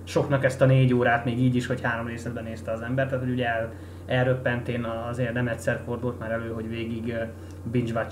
soknak 0.07 0.45
ezt 0.45 0.61
a 0.61 0.67
négy 0.67 0.95
órát 0.95 1.25
még 1.25 1.38
így 1.38 1.55
is, 1.55 1.67
hogy 1.67 1.81
három 1.83 2.07
részletben 2.07 2.45
nézte 2.45 2.71
az 2.71 2.81
ember, 2.81 3.07
tehát 3.09 3.25
hogy 3.25 3.33
ugye 3.33 3.47
el, 3.47 3.73
elröppent 4.07 4.69
én 4.69 4.85
azért 5.09 5.33
nem 5.33 5.49
egyszer 5.49 5.81
fordult 5.85 6.19
már 6.19 6.31
elő, 6.31 6.50
hogy 6.50 6.69
végig 6.69 7.09
ö, 7.09 7.23
binge 7.71 8.07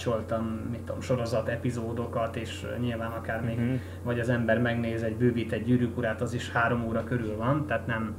mit 0.71 0.81
tudom, 0.81 1.01
sorozat 1.01 1.49
epizódokat, 1.49 2.37
és 2.37 2.67
nyilván 2.81 3.11
akár 3.11 3.41
még, 3.45 3.59
Mhm. 3.59 3.75
vagy 4.03 4.21
az 4.21 4.29
ember 4.29 4.61
megnéz 4.61 5.03
egy 5.03 5.17
bővít 5.17 5.53
egy 5.53 5.65
gyűrűk 5.65 5.97
urát, 5.99 6.21
az 6.21 6.35
is 6.35 6.51
három 6.53 6.85
óra 6.87 7.05
körül 7.05 7.37
van, 7.37 7.67
tehát 7.67 7.87
nem 7.87 8.15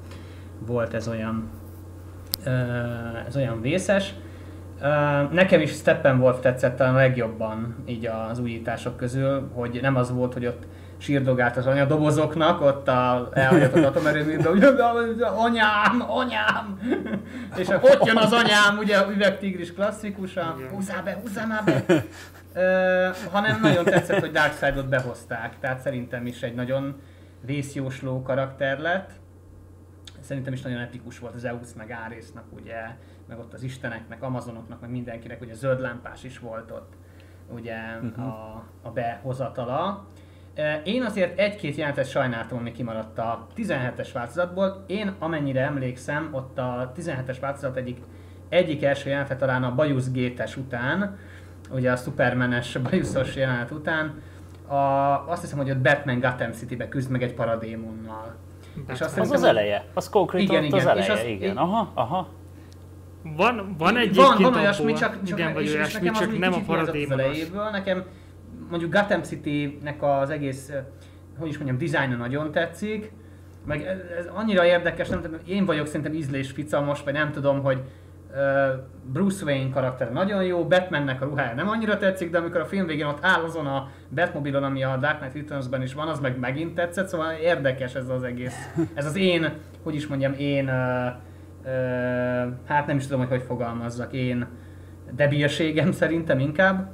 volt 0.66 0.94
ez 0.94 1.08
olyan, 1.08 1.50
ez 3.28 3.36
olyan 3.36 3.62
vészes. 3.62 4.14
Nekem 5.32 5.62
is 5.62 5.72
Steppenwolf 5.72 6.40
tetszett 6.40 6.80
a 6.80 6.92
legjobban 6.92 7.76
így 7.86 8.10
az 8.32 8.40
újítások 8.40 8.98
közül, 8.98 9.50
hogy 9.54 9.80
nem 9.82 9.96
az 9.96 10.12
volt, 10.12 10.34
hogy 10.34 10.46
ott 10.46 10.64
sírdogált 10.98 11.58
az 11.58 11.68
anyadobozoknak, 11.68 12.62
ott 12.62 12.88
a 12.88 13.30
elhagyatott 13.34 13.84
atomerőműben, 13.84 14.46
hogy 14.46 15.22
anyám, 15.22 16.04
anyám! 16.08 16.80
És 17.62 17.68
ott 17.68 18.06
jön 18.06 18.18
az 18.18 18.32
anyám, 18.32 18.78
ugye 18.78 18.98
a 18.98 19.12
üvegtigris 19.12 19.74
klasszikusan, 19.74 20.56
Igen. 20.58 20.70
húzzál 20.72 21.04
be, 21.04 21.20
húzzál 21.22 21.48
már 21.48 21.64
be! 21.64 22.04
Hanem 23.32 23.60
nagyon 23.62 23.84
tetszett, 23.84 24.20
hogy 24.20 24.32
Darkseid-ot 24.32 24.90
behozták, 24.90 25.60
tehát 25.60 25.80
szerintem 25.80 26.26
is 26.26 26.42
egy 26.42 26.56
nagyon 26.56 27.02
vészjósló 27.46 28.22
karakter 28.22 28.80
lett. 28.80 29.12
Szerintem 30.24 30.54
is 30.54 30.62
nagyon 30.62 30.80
epikus 30.80 31.20
volt 31.20 31.34
az 31.34 31.40
Zeus, 31.40 31.74
meg 31.78 31.98
Aresnak, 32.06 32.44
ugye, 32.50 32.76
meg 33.28 33.40
ott 33.40 33.54
az 33.54 33.64
isteneknek, 33.64 34.24
amazonoknak, 34.24 34.82
meg 34.82 34.90
mindenkinek, 34.90 35.42
ugye 35.42 35.54
zöld 35.54 35.80
lámpás 35.80 36.24
is 36.24 36.40
volt 36.40 36.72
ott, 36.72 36.94
ugye 37.50 37.78
Mhm. 38.02 38.22
a, 38.22 38.64
a 38.82 38.90
behozatala. 38.92 40.06
Én 40.84 41.04
azért 41.04 41.40
egy-két 41.40 41.76
jelentet 41.76 42.10
sajnáltam, 42.10 42.58
ami 42.58 42.72
kimaradt 42.72 43.18
a 43.18 43.48
17-es 43.56 44.10
változatból. 44.14 44.84
Én 44.88 45.14
amennyire 45.20 45.62
emlékszem, 45.62 46.30
ott 46.32 46.58
a 46.58 46.92
17-es 46.96 47.38
változat 47.42 47.76
egyik, 47.78 47.98
egyik 48.50 48.84
első 48.84 49.10
jelenete 49.10 49.36
talán 49.36 49.64
a 49.64 49.76
Bajusz 49.76 50.12
gétes 50.12 50.58
után, 50.58 51.18
ugye 51.72 51.92
a 51.92 51.96
Supermanes 51.96 52.78
bajuszos 52.78 53.36
jelenet 53.36 53.72
után, 53.72 54.22
a, 54.68 54.76
azt 55.30 55.42
hiszem, 55.42 55.58
hogy 55.58 55.70
ott 55.72 55.78
Batman 55.82 56.20
Gotham 56.20 56.52
City-be 56.52 56.90
küzd 56.90 57.10
meg 57.12 57.24
egy 57.24 57.34
paradémonnal. 57.34 58.36
És 58.94 59.02
azt 59.02 59.20
Az 59.20 59.32
az 59.32 59.44
eleje. 59.44 59.86
Az 59.94 60.10
konkrétan 60.10 60.64
Igen, 60.64 60.74
az 60.74 60.82
igen, 60.82 60.98
és 60.98 61.06
eleje, 61.08 61.22
az- 61.22 61.28
igen. 61.28 61.58
Aha, 61.58 61.92
aha. 61.94 62.30
Van, 63.36 63.76
van 63.78 63.98
egy 63.98 64.16
van, 64.16 64.42
van 64.42 64.56
olyasmi, 64.56 64.94
csak, 64.94 65.24
csak, 65.24 65.40
igen, 65.40 65.54
vagy 65.54 65.64
és, 65.64 65.70
és 65.70 65.76
olyasmi, 65.76 66.10
az 66.10 66.18
csak 66.20 66.38
nem 66.40 66.54
a 66.54 66.56
az 66.56 66.62
paradémonos. 66.66 67.38
Nekem 67.72 68.04
mondjuk 68.70 68.94
Gotham 68.94 69.22
City-nek 69.24 70.04
az 70.04 70.30
egész, 70.30 70.70
eh, 70.70 70.84
hogy 71.38 71.48
is 71.50 71.56
mondjam, 71.56 71.78
dizájna 71.78 72.16
nagyon 72.16 72.52
tetszik, 72.52 73.12
meg 73.66 73.82
ez, 73.82 73.98
ez 74.18 74.26
annyira 74.34 74.66
érdekes, 74.66 75.10
nem 75.10 75.22
tudom, 75.22 75.40
én 75.46 75.66
vagyok 75.66 75.86
szerintem 75.88 76.14
ízlés 76.14 76.52
fica 76.52 76.82
most, 76.82 77.04
vagy 77.04 77.14
nem 77.14 77.32
tudom, 77.32 77.62
hogy 77.62 77.82
Bruce 79.12 79.46
Wayne 79.46 79.70
karakter 79.70 80.12
nagyon 80.12 80.44
jó, 80.44 80.68
Batmannek 80.68 81.22
a 81.22 81.26
ruhája 81.26 81.54
nem 81.54 81.70
annyira 81.70 81.98
tetszik, 81.98 82.30
de 82.30 82.38
amikor 82.38 82.62
a 82.62 82.66
film 82.66 82.86
végén 82.86 83.06
ott 83.06 83.26
áll 83.26 83.44
azon 83.44 83.66
a 83.66 83.90
Batmobilon, 84.10 84.64
ami 84.64 84.84
a 84.84 84.98
Dark 84.98 85.18
Knight 85.18 85.36
Returns-ben 85.36 85.82
is 85.82 85.94
van, 85.94 86.08
az 86.08 86.20
meg 86.20 86.40
megint 86.40 86.74
tetszett, 86.74 87.08
szóval 87.08 87.32
érdekes 87.32 87.96
ez 87.96 88.10
az 88.10 88.24
egész. 88.24 88.56
Ez 88.94 89.06
az 89.06 89.16
én, 89.16 89.54
hogy 89.84 89.96
is 89.96 90.08
mondjam, 90.08 90.34
én, 90.38 90.66
uh, 90.66 90.74
uh, 91.66 92.54
hát 92.66 92.88
nem 92.88 92.98
is 92.98 93.04
tudom, 93.04 93.20
hogy 93.20 93.30
hogy 93.30 93.44
fogalmazzak, 93.48 94.14
én 94.14 94.48
debilségem 95.12 95.92
szerintem 95.92 96.40
inkább. 96.40 96.92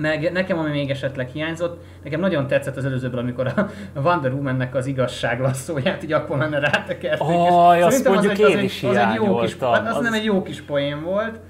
Meg 0.00 0.32
nekem, 0.32 0.58
ami 0.58 0.70
még 0.70 0.90
esetleg 0.90 1.28
hiányzott, 1.28 1.82
nekem 2.04 2.20
nagyon 2.20 2.46
tetszett 2.46 2.76
az 2.76 2.84
előzőből, 2.84 3.18
amikor 3.20 3.46
a 3.94 4.00
Wonder 4.00 4.32
Woman-nek 4.32 4.74
az 4.74 4.86
igazság 4.86 5.40
lasszóját 5.40 6.02
így 6.02 6.12
Aquaman-re 6.12 6.58
rátekerték. 6.58 7.26
és 7.28 7.48
Aj, 7.50 7.82
azt 7.82 8.08
mondjuk 8.08 8.32
egy- 8.32 8.42
az 8.42 8.50
én 8.50 8.56
egy- 8.58 8.64
is 8.64 8.82
az 8.82 8.96
egy 8.96 9.14
jó 9.14 9.38
kis, 9.38 9.52
hiányoltam. 9.54 9.84
az, 9.86 9.90
az 9.90 9.96
Az- 9.96 10.02
nem 10.02 10.12
egy 10.12 10.24
jó 10.24 10.42
kis 10.42 10.60
poén 10.62 11.02
volt, 11.02 11.40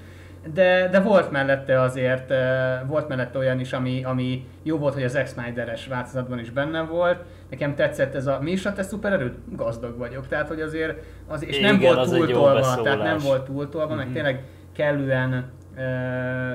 de, 0.55 0.89
de 0.89 1.01
volt 1.01 1.31
mellette 1.31 1.81
azért, 1.81 2.31
eh, 2.31 2.81
volt 2.87 3.09
mellette 3.09 3.39
olyan 3.39 3.61
is, 3.61 3.73
ami, 3.73 4.05
ami 4.05 4.47
jó 4.63 4.79
volt, 4.79 4.95
hogy 4.95 5.03
az 5.03 5.11
Zack 5.13 5.27
Snyder-es 5.29 5.87
változatban 5.87 6.39
is 6.39 6.51
benne 6.51 6.81
volt. 6.83 7.19
Nekem 7.51 7.75
tetszett 7.75 8.15
ez 8.15 8.27
a, 8.27 8.39
mi 8.41 8.51
is 8.51 8.67
a 8.67 8.73
te 8.73 8.83
szupererőd? 8.83 9.33
Gazdag 9.53 9.99
vagyok. 9.99 10.29
Tehát, 10.29 10.49
hogy 10.49 10.61
azért, 10.61 10.99
az, 11.29 11.45
és 11.47 11.61
nem 11.61 11.75
Igen, 11.75 11.87
volt 11.95 12.07
az 12.07 12.13
egy 12.13 12.19
jó 12.19 12.25
túltolva, 12.27 12.81
tehát 12.83 13.03
nem 13.03 13.19
volt 13.25 13.45
túltolva, 13.45 13.95
meg 13.95 14.05
Mhm. 14.05 14.15
tényleg 14.15 14.43
kellően, 14.77 15.51
eh, 15.77 15.85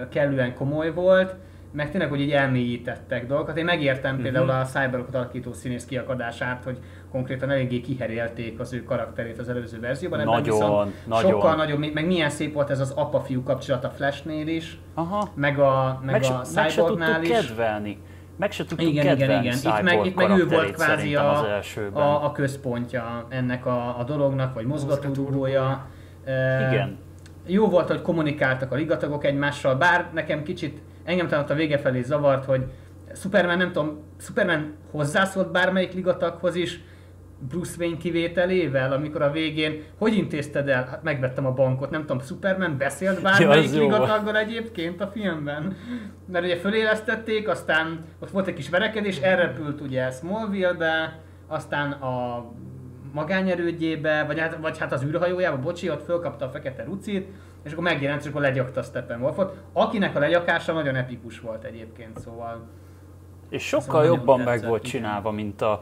kellően 0.09 0.53
komoly 0.53 0.91
volt 0.93 1.35
meg 1.71 1.91
tényleg, 1.91 2.09
hogy 2.09 2.21
így 2.21 2.31
elmélyítettek 2.31 3.27
dolgokat. 3.27 3.57
Én 3.57 3.65
megértem 3.65 4.13
Mhm. 4.13 4.23
például 4.23 4.49
a 4.49 4.63
Cyberpunk 4.65 5.15
alakító 5.15 5.53
színész 5.53 5.85
kiakadását, 5.85 6.63
hogy 6.63 6.77
konkrétan 7.11 7.49
eléggé 7.49 7.81
kiherélték 7.81 8.59
az 8.59 8.73
ő 8.73 8.83
karakterét 8.83 9.39
az 9.39 9.49
előző 9.49 9.79
verzióban. 9.79 10.19
Ebben 10.19 10.31
Nagyon, 10.33 10.93
nagyon. 11.05 11.31
Sokkal 11.31 11.55
nagyobb, 11.55 11.93
meg 11.93 12.05
milyen 12.05 12.29
szép 12.29 12.53
volt 12.53 12.69
ez 12.69 12.79
az 12.79 12.91
apa-fiú 12.91 13.43
kapcsolat 13.43 13.83
a 13.83 13.89
Flashnél 13.89 14.47
is, 14.47 14.79
Aha. 14.93 15.31
meg 15.35 15.59
a, 15.59 16.01
meg 16.05 16.11
Meg, 16.11 16.21
a 16.21 16.25
se, 16.25 16.33
meg 16.61 16.69
se 16.69 16.81
Cyborgnál 16.81 17.23
is. 17.23 17.29
kedvelni. 17.29 17.97
Meg 18.37 18.51
se 18.51 18.65
tudtuk 18.65 18.87
Igen, 18.87 19.03
igen, 19.03 19.17
kedvelni 19.17 19.43
igen. 19.45 19.55
Itt 19.57 19.61
Cyborg 19.61 19.83
meg, 19.83 20.05
itt 20.05 20.15
meg 20.15 20.29
ő 20.29 20.47
volt 20.47 20.71
kvázi 20.71 21.15
a, 21.15 21.31
az 21.31 21.43
elsőben. 21.43 22.03
a, 22.03 22.25
a 22.25 22.31
központja 22.31 23.25
ennek 23.29 23.65
a, 23.65 23.99
a 23.99 24.03
dolognak, 24.03 24.53
vagy 24.53 24.65
mozgatórugója. 24.65 25.85
E, 26.25 26.67
Igen. 26.71 26.97
Jó 27.45 27.67
volt, 27.67 27.87
hogy 27.87 28.01
kommunikáltak 28.01 28.71
a 28.71 28.75
ligatagok 28.75 29.25
egymással, 29.25 29.75
bár 29.75 30.05
nekem 30.13 30.43
kicsit 30.43 30.81
engem 31.11 31.27
talán 31.27 31.43
ott 31.43 31.49
a 31.49 31.55
vége 31.55 31.77
felé 31.77 32.01
zavart, 32.01 32.45
hogy 32.45 32.63
Superman 33.15 33.57
nem 33.57 33.71
tudom, 33.71 34.03
Superman 34.19 34.73
hozzászólt 34.91 35.51
bármelyik 35.51 35.93
ligataghoz 35.93 36.55
is, 36.55 36.79
Bruce 37.49 37.75
Wayne 37.79 37.97
kivételével, 37.97 38.91
amikor 38.91 39.21
a 39.21 39.31
végén, 39.31 39.83
hogy 39.97 40.13
intézted 40.13 40.69
el? 40.69 40.85
Hát 40.89 41.03
megvettem 41.03 41.45
a 41.45 41.51
bankot, 41.51 41.89
nem 41.89 42.01
tudom, 42.01 42.19
Superman 42.19 42.77
beszélt 42.77 43.21
bármelyik 43.21 43.73
jó 43.73 43.81
ligataggal 43.81 44.37
egyébként 44.37 45.01
a 45.01 45.07
filmben? 45.07 45.75
Mert 46.31 46.45
ugye 46.45 46.57
fölélesztették, 46.57 47.47
aztán 47.47 48.05
ott 48.19 48.29
volt 48.29 48.47
egy 48.47 48.53
kis 48.53 48.69
verekedés, 48.69 49.19
elrepült 49.19 49.81
ugye 49.81 50.11
Smallville-be, 50.11 51.19
aztán 51.47 51.91
a 51.91 52.45
magányerődjébe, 53.11 54.23
vagy 54.23 54.39
hát, 54.39 54.57
vagy 54.61 54.77
hát 54.77 54.91
az 54.91 55.03
űrhajójába, 55.03 55.57
bocsi, 55.57 55.89
ott 55.89 56.03
fölkapta 56.03 56.45
a 56.45 56.49
fekete 56.49 56.83
rucit, 56.83 57.27
és 57.63 57.71
akkor 57.71 57.83
megjelent, 57.83 58.21
és 58.21 58.27
akkor 58.27 58.41
legyakta 58.41 58.81
Steppenwolfot, 58.81 59.57
akinek 59.73 60.15
a 60.15 60.19
legyakása 60.19 60.73
nagyon 60.73 60.95
epikus 60.95 61.39
volt 61.39 61.63
egyébként, 61.63 62.19
szóval... 62.19 62.67
És 63.51 63.63
sokkal 63.67 64.05
jobban 64.05 64.37
meg 64.39 64.47
tetszett, 64.47 64.69
volt 64.69 64.83
csinálva, 64.83 65.31
mint, 65.31 65.61
a, 65.61 65.81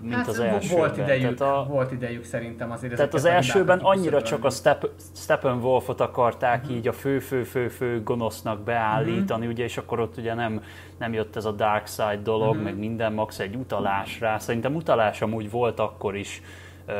mint 0.00 0.14
hát 0.14 0.26
az 0.28 0.38
elsőben. 0.40 0.78
Volt 0.78 0.96
idejük, 0.96 1.36
Tehát, 1.36 1.54
a, 1.56 1.64
volt 1.68 1.92
idejük 1.92 2.24
szerintem 2.24 2.70
azért 2.70 2.94
tehát 2.96 3.14
az 3.14 3.24
elsőben 3.24 3.78
annyira 3.78 4.22
csak 4.22 4.44
a. 4.44 4.50
Step, 4.50 4.88
Steppenwolfot 5.14 6.00
akarták 6.00 6.62
Mhm. 6.64 6.72
így 6.72 6.88
a 6.88 6.92
fő-fő-fő-fő 6.92 8.02
gonosznak 8.02 8.60
beállítani, 8.60 9.46
ugye, 9.46 9.64
és 9.64 9.76
akkor 9.76 10.00
ott 10.00 10.16
ugye 10.16 10.34
nem, 10.34 10.62
nem 10.98 11.12
jött 11.12 11.36
ez 11.36 11.44
a 11.44 11.52
Dark 11.52 11.86
Side 11.86 12.20
dolog, 12.22 12.54
Mhm. 12.54 12.64
meg 12.64 12.78
minden, 12.78 13.12
max 13.12 13.38
egy 13.38 13.54
utalás 13.54 14.20
rá. 14.20 14.38
Szerintem 14.38 14.74
utalás 14.74 15.22
amúgy 15.22 15.50
volt 15.50 15.80
akkor 15.80 16.16
is. 16.16 16.42
ö, 16.86 16.92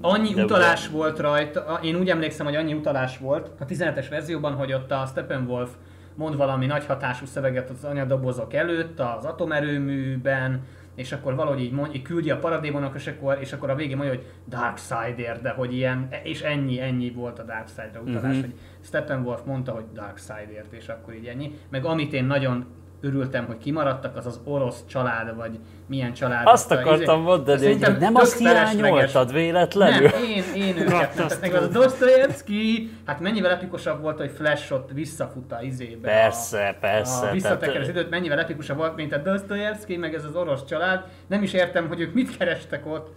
Annyi 0.00 0.34
utalás 0.42 0.88
ugye- 0.88 0.96
volt 0.96 1.18
rajta, 1.18 1.78
én 1.82 1.96
úgy 1.96 2.10
emlékszem, 2.10 2.46
hogy 2.46 2.54
annyi 2.56 2.74
utalás 2.74 3.18
volt 3.18 3.50
a 3.60 3.64
17-es 3.64 4.06
verzióban, 4.10 4.54
hogy 4.54 4.72
ott 4.72 4.90
a 4.90 5.06
Steppenwolf 5.06 5.70
mond 6.14 6.36
valami 6.36 6.66
nagy 6.66 6.86
hatású 6.86 7.26
szöveget 7.26 7.70
az 7.70 7.84
anyadobozok 7.84 8.54
előtt, 8.54 9.00
az 9.00 9.24
atomerőműben, 9.24 10.60
és 10.94 11.12
akkor 11.12 11.34
valahogy 11.34 11.60
így, 11.60 11.72
mond, 11.72 11.94
így 11.94 12.02
küldi 12.02 12.30
a 12.30 12.38
paradémonak, 12.38 12.94
és 12.94 13.06
akkor, 13.06 13.36
és 13.40 13.52
akkor 13.52 13.70
a 13.70 13.74
végén 13.74 13.96
mondja, 13.96 14.14
hogy 14.14 14.26
Darksider, 14.48 15.40
de 15.40 15.50
hogy 15.50 15.74
ilyen, 15.74 16.08
és 16.22 16.40
ennyi, 16.42 16.80
ennyi 16.80 17.10
volt 17.10 17.38
a 17.38 17.42
Darksider 17.42 18.00
utalás, 18.00 18.32
Mhm. 18.36 18.40
hogy 18.40 18.54
Steppenwolf 18.80 19.40
mondta, 19.44 19.72
hogy 19.72 19.84
Darksider, 19.94 20.64
és 20.70 20.88
akkor 20.88 21.14
így 21.14 21.26
ennyi. 21.26 21.58
Meg 21.70 21.84
amit 21.84 22.12
én 22.12 22.24
nagyon 22.24 22.66
örültem, 23.00 23.46
hogy 23.46 23.58
kimaradtak, 23.58 24.16
az 24.16 24.26
az 24.26 24.40
orosz 24.44 24.84
család, 24.88 25.36
vagy 25.36 25.58
milyen 25.86 26.12
család. 26.12 26.46
Azt 26.46 26.70
akartam 26.70 27.20
mondani, 27.20 27.78
hogy 27.78 27.96
nem 27.98 28.14
azt 28.14 28.38
hiányoltad 28.38 29.32
véletlenül. 29.32 30.08
Nem, 30.08 30.22
én, 30.22 30.44
én 30.54 30.78
őket 30.78 31.14
nem. 31.14 31.26
Meg 31.40 31.54
az 31.54 31.62
a 31.62 31.66
Dostoyevsky, 31.66 32.90
hát 33.06 33.20
mennyivel 33.20 33.50
epikusabb 33.50 34.00
volt, 34.00 34.18
hogy 34.18 34.30
Flash 34.30 34.72
ott 34.72 34.90
visszafut 34.92 35.52
a 35.52 35.62
izébe. 35.62 36.08
Persze, 36.08 36.68
a, 36.68 36.74
persze. 36.80 37.28
A 37.28 37.32
visszateker 37.32 37.80
az 37.80 37.88
időt, 37.88 38.10
mennyivel 38.10 38.38
epikusabb 38.38 38.76
volt, 38.76 38.96
mint 38.96 39.12
a 39.12 39.18
Dostoyevsky, 39.18 39.96
meg 39.96 40.14
ez 40.14 40.24
az 40.24 40.36
orosz 40.36 40.64
család. 40.64 41.04
Nem 41.26 41.42
is 41.42 41.52
értem, 41.52 41.88
hogy 41.88 42.00
ők 42.00 42.14
mit 42.14 42.36
kerestek 42.36 42.86
ott 42.86 43.12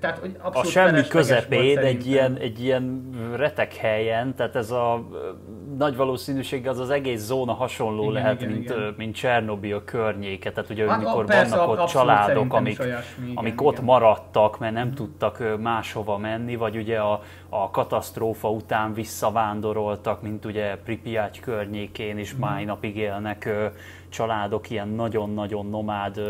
tehát, 0.00 0.18
hogy 0.18 0.36
a 0.52 0.64
semmi 0.64 1.06
közepén 1.06 1.78
egy 1.78 2.06
ilyen, 2.06 2.36
egy 2.36 2.62
ilyen 2.62 3.10
retek 3.36 3.74
helyen, 3.74 4.34
tehát 4.34 4.56
ez 4.56 4.70
a 4.70 5.08
nagy 5.76 5.96
valószínűség 5.96 6.68
az 6.68 6.78
az 6.78 6.90
egész 6.90 7.20
zóna 7.20 7.52
hasonló 7.52 8.02
igen, 8.02 8.14
lehet, 8.14 8.40
igen, 8.40 8.52
mint, 8.52 8.70
igen. 8.70 8.94
mint 8.96 9.14
Csernobil 9.14 9.84
környéke. 9.84 10.52
Tehát 10.52 10.70
ugye 10.70 10.88
hát, 10.88 11.04
amikor 11.04 11.24
persze, 11.24 11.56
vannak 11.56 11.80
ott 11.80 11.88
családok, 11.88 12.52
amik, 12.52 12.80
olyasmi, 12.80 13.24
igen, 13.24 13.36
amik 13.36 13.52
igen. 13.52 13.66
ott 13.66 13.80
maradtak, 13.80 14.58
mert 14.58 14.74
nem 14.74 14.92
tudtak 14.94 15.58
máshova 15.60 16.18
menni, 16.18 16.56
vagy 16.56 16.76
ugye 16.76 16.98
a, 16.98 17.22
a 17.48 17.70
katasztrófa 17.70 18.50
után 18.50 18.94
visszavándoroltak, 18.94 20.22
mint 20.22 20.44
ugye 20.44 20.76
Pripyat 20.76 21.40
környékén 21.40 22.18
is 22.18 22.34
mm. 22.34 22.38
máj 22.38 22.64
napig 22.64 22.96
élnek 22.96 23.48
családok 24.08 24.70
ilyen 24.70 24.88
nagyon-nagyon 24.88 25.66
nomád 25.66 26.20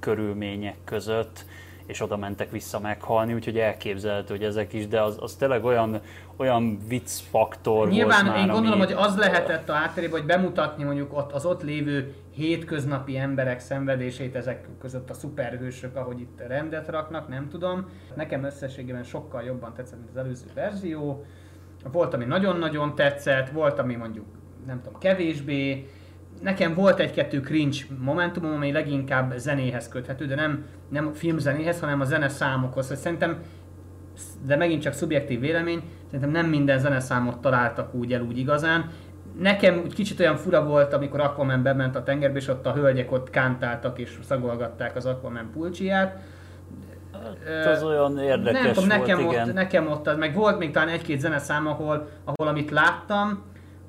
körülmények 0.00 0.76
között 0.84 1.44
és 1.92 2.00
oda 2.00 2.16
mentek 2.16 2.50
vissza 2.50 2.80
meghalni, 2.80 3.34
úgyhogy 3.34 3.58
elképzelhető, 3.58 4.34
hogy 4.34 4.44
ezek 4.44 4.72
is, 4.72 4.88
de 4.88 5.02
az, 5.02 5.16
az 5.20 5.34
tényleg 5.34 5.64
olyan, 5.64 6.00
olyan 6.36 6.78
vicc 6.88 7.20
faktor 7.30 7.88
Nyilván 7.88 8.24
volt 8.24 8.36
én 8.36 8.44
már, 8.44 8.52
gondolom, 8.52 8.80
ami... 8.80 8.92
hogy 8.92 9.02
az 9.04 9.16
lehetett 9.16 9.68
a 9.68 9.72
hátterében, 9.72 10.18
hogy 10.18 10.28
bemutatni 10.28 10.84
mondjuk 10.84 11.16
ott 11.16 11.32
az 11.32 11.44
ott 11.44 11.62
lévő 11.62 12.14
hétköznapi 12.34 13.16
emberek 13.16 13.60
szenvedését 13.60 14.34
ezek 14.34 14.68
között 14.80 15.10
a 15.10 15.14
szuperhősök, 15.14 15.96
ahogy 15.96 16.20
itt 16.20 16.42
rendet 16.46 16.88
raknak, 16.88 17.28
nem 17.28 17.48
tudom. 17.48 17.88
Nekem 18.14 18.44
összességében 18.44 19.02
sokkal 19.02 19.42
jobban 19.42 19.74
tetszett, 19.74 19.98
mint 19.98 20.10
az 20.10 20.16
előző 20.16 20.46
verzió. 20.54 21.24
Volt, 21.92 22.14
ami 22.14 22.24
nagyon-nagyon 22.24 22.94
tetszett, 22.94 23.50
volt, 23.50 23.78
ami 23.78 23.94
mondjuk 23.94 24.26
nem 24.66 24.82
tudom, 24.82 24.98
kevésbé, 24.98 25.86
nekem 26.42 26.74
volt 26.74 26.98
egy-kettő 27.00 27.40
cringe 27.40 27.78
momentumom, 27.98 28.52
ami 28.52 28.72
leginkább 28.72 29.32
zenéhez 29.36 29.88
köthető, 29.88 30.26
de 30.26 30.34
nem, 30.34 30.64
nem 30.88 31.12
filmzenéhez, 31.12 31.80
hanem 31.80 32.00
a 32.00 32.04
zene 32.04 32.28
számokhoz. 32.28 32.96
Szerintem, 32.96 33.42
de 34.46 34.56
megint 34.56 34.82
csak 34.82 34.92
szubjektív 34.92 35.40
vélemény, 35.40 35.82
szerintem 36.06 36.30
nem 36.30 36.46
minden 36.46 36.78
zeneszámot 36.78 37.38
találtak 37.38 37.94
úgy 37.94 38.12
el 38.12 38.22
úgy 38.22 38.38
igazán. 38.38 38.90
Nekem 39.38 39.80
úgy 39.84 39.94
kicsit 39.94 40.20
olyan 40.20 40.36
fura 40.36 40.64
volt, 40.64 40.92
amikor 40.92 41.20
Aquaman 41.20 41.62
bement 41.62 41.96
a 41.96 42.02
tengerbe, 42.02 42.38
és 42.38 42.48
ott 42.48 42.66
a 42.66 42.72
hölgyek 42.72 43.12
ott 43.12 43.30
kántáltak 43.30 43.98
és 43.98 44.18
szagolgatták 44.22 44.96
az 44.96 45.06
Aquaman 45.06 45.50
pulcsiját. 45.52 46.18
Hát, 47.46 47.66
az 47.66 47.82
olyan 47.82 48.18
érdekes 48.18 48.62
nem 48.62 48.72
tudom, 48.72 48.88
nekem 48.88 49.22
volt, 49.22 49.32
igen. 49.32 49.48
Ott, 49.48 49.54
nekem 49.54 49.86
ott, 49.86 50.16
meg 50.16 50.34
volt 50.34 50.58
még 50.58 50.70
talán 50.70 50.88
egy-két 50.88 51.20
zeneszám, 51.20 51.66
ahol, 51.66 52.08
ahol 52.24 52.48
amit 52.48 52.70
láttam, 52.70 53.42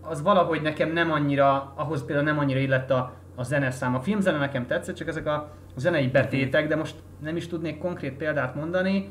az 0.04 0.22
valahogy 0.22 0.62
nekem 0.62 0.92
nem 0.92 1.12
annyira, 1.12 1.74
ahhoz 1.76 2.06
például 2.06 2.28
nem 2.28 2.40
annyira 2.40 2.60
illett 2.60 2.90
a, 2.90 3.14
a 3.36 3.44
zeneszám. 3.44 3.96
A 3.96 4.02
filmzene 4.02 4.38
nekem 4.38 4.66
tetszett, 4.66 4.96
csak 4.96 5.08
ezek 5.08 5.28
a 5.28 5.52
zenei 5.76 6.08
betétek, 6.08 6.68
de 6.68 6.76
most 6.76 6.96
nem 7.22 7.36
is 7.36 7.48
tudnék 7.48 7.78
konkrét 7.78 8.14
példát 8.14 8.56
mondani, 8.56 9.10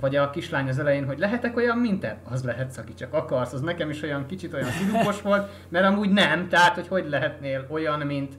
vagy 0.00 0.16
a 0.16 0.30
kislány 0.30 0.68
az 0.68 0.78
elején, 0.78 1.06
hogy 1.06 1.18
lehetek 1.18 1.56
olyan, 1.56 1.78
mint 1.78 2.00
te? 2.00 2.18
Az 2.30 2.44
lehet, 2.44 2.78
aki 2.78 2.94
csak 2.94 3.14
akarsz. 3.14 3.52
Az 3.52 3.60
nekem 3.60 3.90
is 3.90 4.02
olyan 4.02 4.26
kicsit 4.26 4.54
olyan 4.54 4.68
szidupos 4.68 5.22
volt, 5.22 5.50
mert 5.68 5.86
amúgy 5.86 6.10
nem, 6.10 6.48
tehát 6.48 6.74
hogy 6.74 6.88
hogy 6.88 7.08
lehetnél 7.08 7.66
olyan, 7.68 8.00
mint 8.00 8.34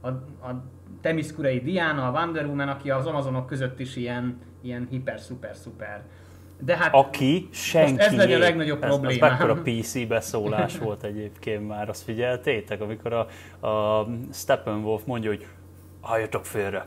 a, 0.00 0.08
a 0.08 0.64
Temiskurei 1.00 1.60
Diana, 1.60 2.06
a 2.06 2.10
Wonder 2.10 2.46
Woman, 2.46 2.68
aki 2.68 2.90
az 2.90 3.06
Amazonok 3.06 3.46
között 3.46 3.80
is 3.80 3.96
ilyen, 3.96 4.38
ilyen 4.62 4.86
hiper, 4.90 5.20
szuper, 5.20 5.56
szuper 5.56 6.02
de 6.64 6.76
hát 6.76 6.94
Aki 6.94 7.48
senki. 7.52 8.00
Ez 8.02 8.16
legyen 8.16 8.40
a 8.40 8.44
legnagyobb 8.44 8.78
probléma. 8.78 9.26
Ez, 9.26 9.40
ez 9.40 9.48
a 9.48 9.60
PC 9.64 10.06
beszólás 10.06 10.78
volt 10.78 11.02
egyébként 11.02 11.68
már, 11.68 11.88
azt 11.88 12.02
figyeltétek, 12.02 12.80
amikor 12.80 13.12
a, 13.12 13.66
a 13.66 14.08
Steppenwolf 14.32 15.02
mondja, 15.04 15.30
hogy 15.30 15.46
halljatok 16.00 16.44
félre, 16.46 16.86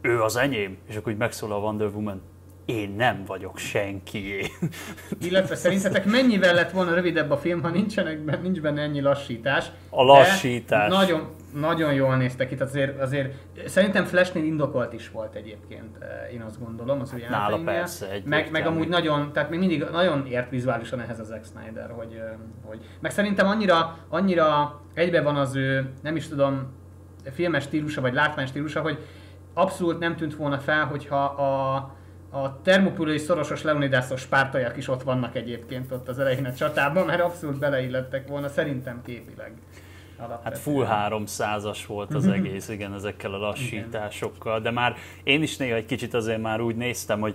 ő 0.00 0.22
az 0.22 0.36
enyém, 0.36 0.78
és 0.88 0.96
akkor 0.96 1.12
úgy 1.12 1.18
megszól 1.18 1.52
a 1.52 1.56
Wonder 1.56 1.88
Woman, 1.88 2.22
én 2.64 2.90
nem 2.90 3.24
vagyok 3.26 3.58
senki. 3.58 4.50
Illetve 5.28 5.54
szerintetek 5.54 6.04
mennyivel 6.04 6.54
lett 6.54 6.70
volna 6.70 6.94
rövidebb 6.94 7.30
a 7.30 7.36
film, 7.36 7.62
ha 7.62 7.68
nincsenek, 7.68 8.42
nincs 8.42 8.60
benne 8.60 8.82
ennyi 8.82 9.00
lassítás? 9.00 9.70
A 9.90 10.02
lassítás. 10.02 10.92
Nagyon, 10.92 11.28
nagyon 11.54 11.92
jól 11.92 12.16
néztek 12.16 12.50
itt, 12.50 12.60
azért, 12.60 13.00
azért 13.00 13.34
szerintem 13.66 14.04
Flashnél 14.04 14.44
indokolt 14.44 14.92
is 14.92 15.10
volt 15.10 15.34
egyébként, 15.34 15.96
eh, 16.00 16.32
én 16.32 16.40
azt 16.40 16.64
gondolom, 16.64 17.00
az 17.00 17.12
ő 17.12 17.26
Nála 17.30 17.58
persze, 17.64 18.10
egy 18.10 18.24
meg, 18.24 18.50
meg 18.50 18.66
amúgy 18.66 18.88
nagyon, 18.88 19.32
tehát 19.32 19.50
még 19.50 19.58
mindig 19.58 19.84
nagyon 19.92 20.26
ért 20.26 20.50
vizuálisan 20.50 21.00
ehhez 21.00 21.20
a 21.20 21.24
Zack 21.24 21.44
Snyder, 21.44 21.90
hogy, 21.90 22.12
eh, 22.12 22.32
hogy 22.64 22.78
meg 23.00 23.10
szerintem 23.10 23.46
annyira, 23.46 23.98
annyira 24.08 24.80
egybe 24.94 25.22
van 25.22 25.36
az 25.36 25.54
ő, 25.54 25.92
nem 26.02 26.16
is 26.16 26.28
tudom, 26.28 26.72
filmes 27.32 27.62
stílusa, 27.62 28.00
vagy 28.00 28.14
látvány 28.14 28.46
stílusa, 28.46 28.80
hogy 28.80 28.98
abszolút 29.54 29.98
nem 29.98 30.16
tűnt 30.16 30.36
volna 30.36 30.58
fel, 30.58 30.84
hogyha 30.84 31.24
a, 31.24 31.76
a 32.34 32.60
termopülői 32.62 33.18
szorosos 33.18 33.62
Leonidászos 33.62 34.20
spártaiak 34.20 34.76
is 34.76 34.88
ott 34.88 35.02
vannak 35.02 35.36
egyébként 35.36 35.92
ott 35.92 36.08
az 36.08 36.18
elején 36.18 36.44
a 36.44 36.54
csatában, 36.54 37.06
mert 37.06 37.20
abszolút 37.20 37.58
beleillettek 37.58 38.28
volna, 38.28 38.48
szerintem 38.48 39.02
képileg. 39.04 39.52
Alapvetően. 40.16 40.52
Hát 40.52 40.58
full 40.58 40.86
300-as 41.20 41.78
volt 41.86 42.14
az 42.14 42.26
egész, 42.26 42.68
igen, 42.68 42.94
ezekkel 42.94 43.34
a 43.34 43.38
lassításokkal, 43.38 44.60
de 44.60 44.70
már 44.70 44.96
én 45.22 45.42
is 45.42 45.56
néha 45.56 45.76
egy 45.76 45.86
kicsit 45.86 46.14
azért 46.14 46.42
már 46.42 46.60
úgy 46.60 46.76
néztem, 46.76 47.20
hogy 47.20 47.34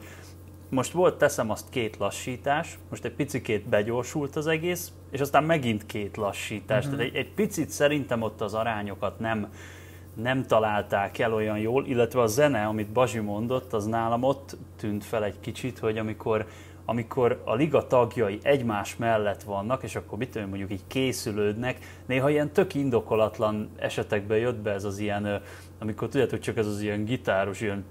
most 0.69 0.91
volt, 0.91 1.17
teszem 1.17 1.49
azt 1.49 1.69
két 1.69 1.97
lassítás, 1.97 2.77
most 2.89 3.05
egy 3.05 3.11
picikét 3.13 3.67
begyorsult 3.67 4.35
az 4.35 4.47
egész, 4.47 4.91
és 5.11 5.19
aztán 5.19 5.43
megint 5.43 5.85
két 5.85 6.17
lassítás. 6.17 6.85
Uh-huh. 6.85 6.99
Tehát 6.99 7.13
egy, 7.13 7.19
egy 7.19 7.33
picit 7.33 7.69
szerintem 7.69 8.21
ott 8.21 8.41
az 8.41 8.53
arányokat 8.53 9.19
nem, 9.19 9.47
nem 10.21 10.45
találták 10.45 11.19
el 11.19 11.33
olyan 11.33 11.57
jól, 11.57 11.85
illetve 11.85 12.21
a 12.21 12.27
zene, 12.27 12.65
amit 12.65 12.91
Bazsi 12.91 13.19
mondott, 13.19 13.73
az 13.73 13.85
nálam 13.85 14.23
ott 14.23 14.57
tűnt 14.77 15.03
fel 15.05 15.23
egy 15.23 15.39
kicsit, 15.39 15.79
hogy 15.79 15.97
amikor, 15.97 16.45
amikor 16.85 17.41
a 17.45 17.55
liga 17.55 17.87
tagjai 17.87 18.39
egymás 18.41 18.95
mellett 18.95 19.43
vannak, 19.43 19.83
és 19.83 19.95
akkor 19.95 20.17
mit 20.17 20.29
tudom, 20.29 20.49
mondjuk 20.49 20.71
így 20.71 20.87
készülődnek, 20.87 21.77
néha 22.05 22.29
ilyen 22.29 22.51
tök 22.51 22.73
indokolatlan 22.73 23.69
esetekben 23.77 24.37
jött 24.37 24.59
be 24.59 24.71
ez 24.71 24.83
az 24.83 24.99
ilyen, 24.99 25.41
amikor 25.79 26.07
tudjátok, 26.07 26.39
csak 26.39 26.57
ez 26.57 26.67
az 26.67 26.81
ilyen 26.81 27.05
gitáros, 27.05 27.61
ilyen 27.61 27.85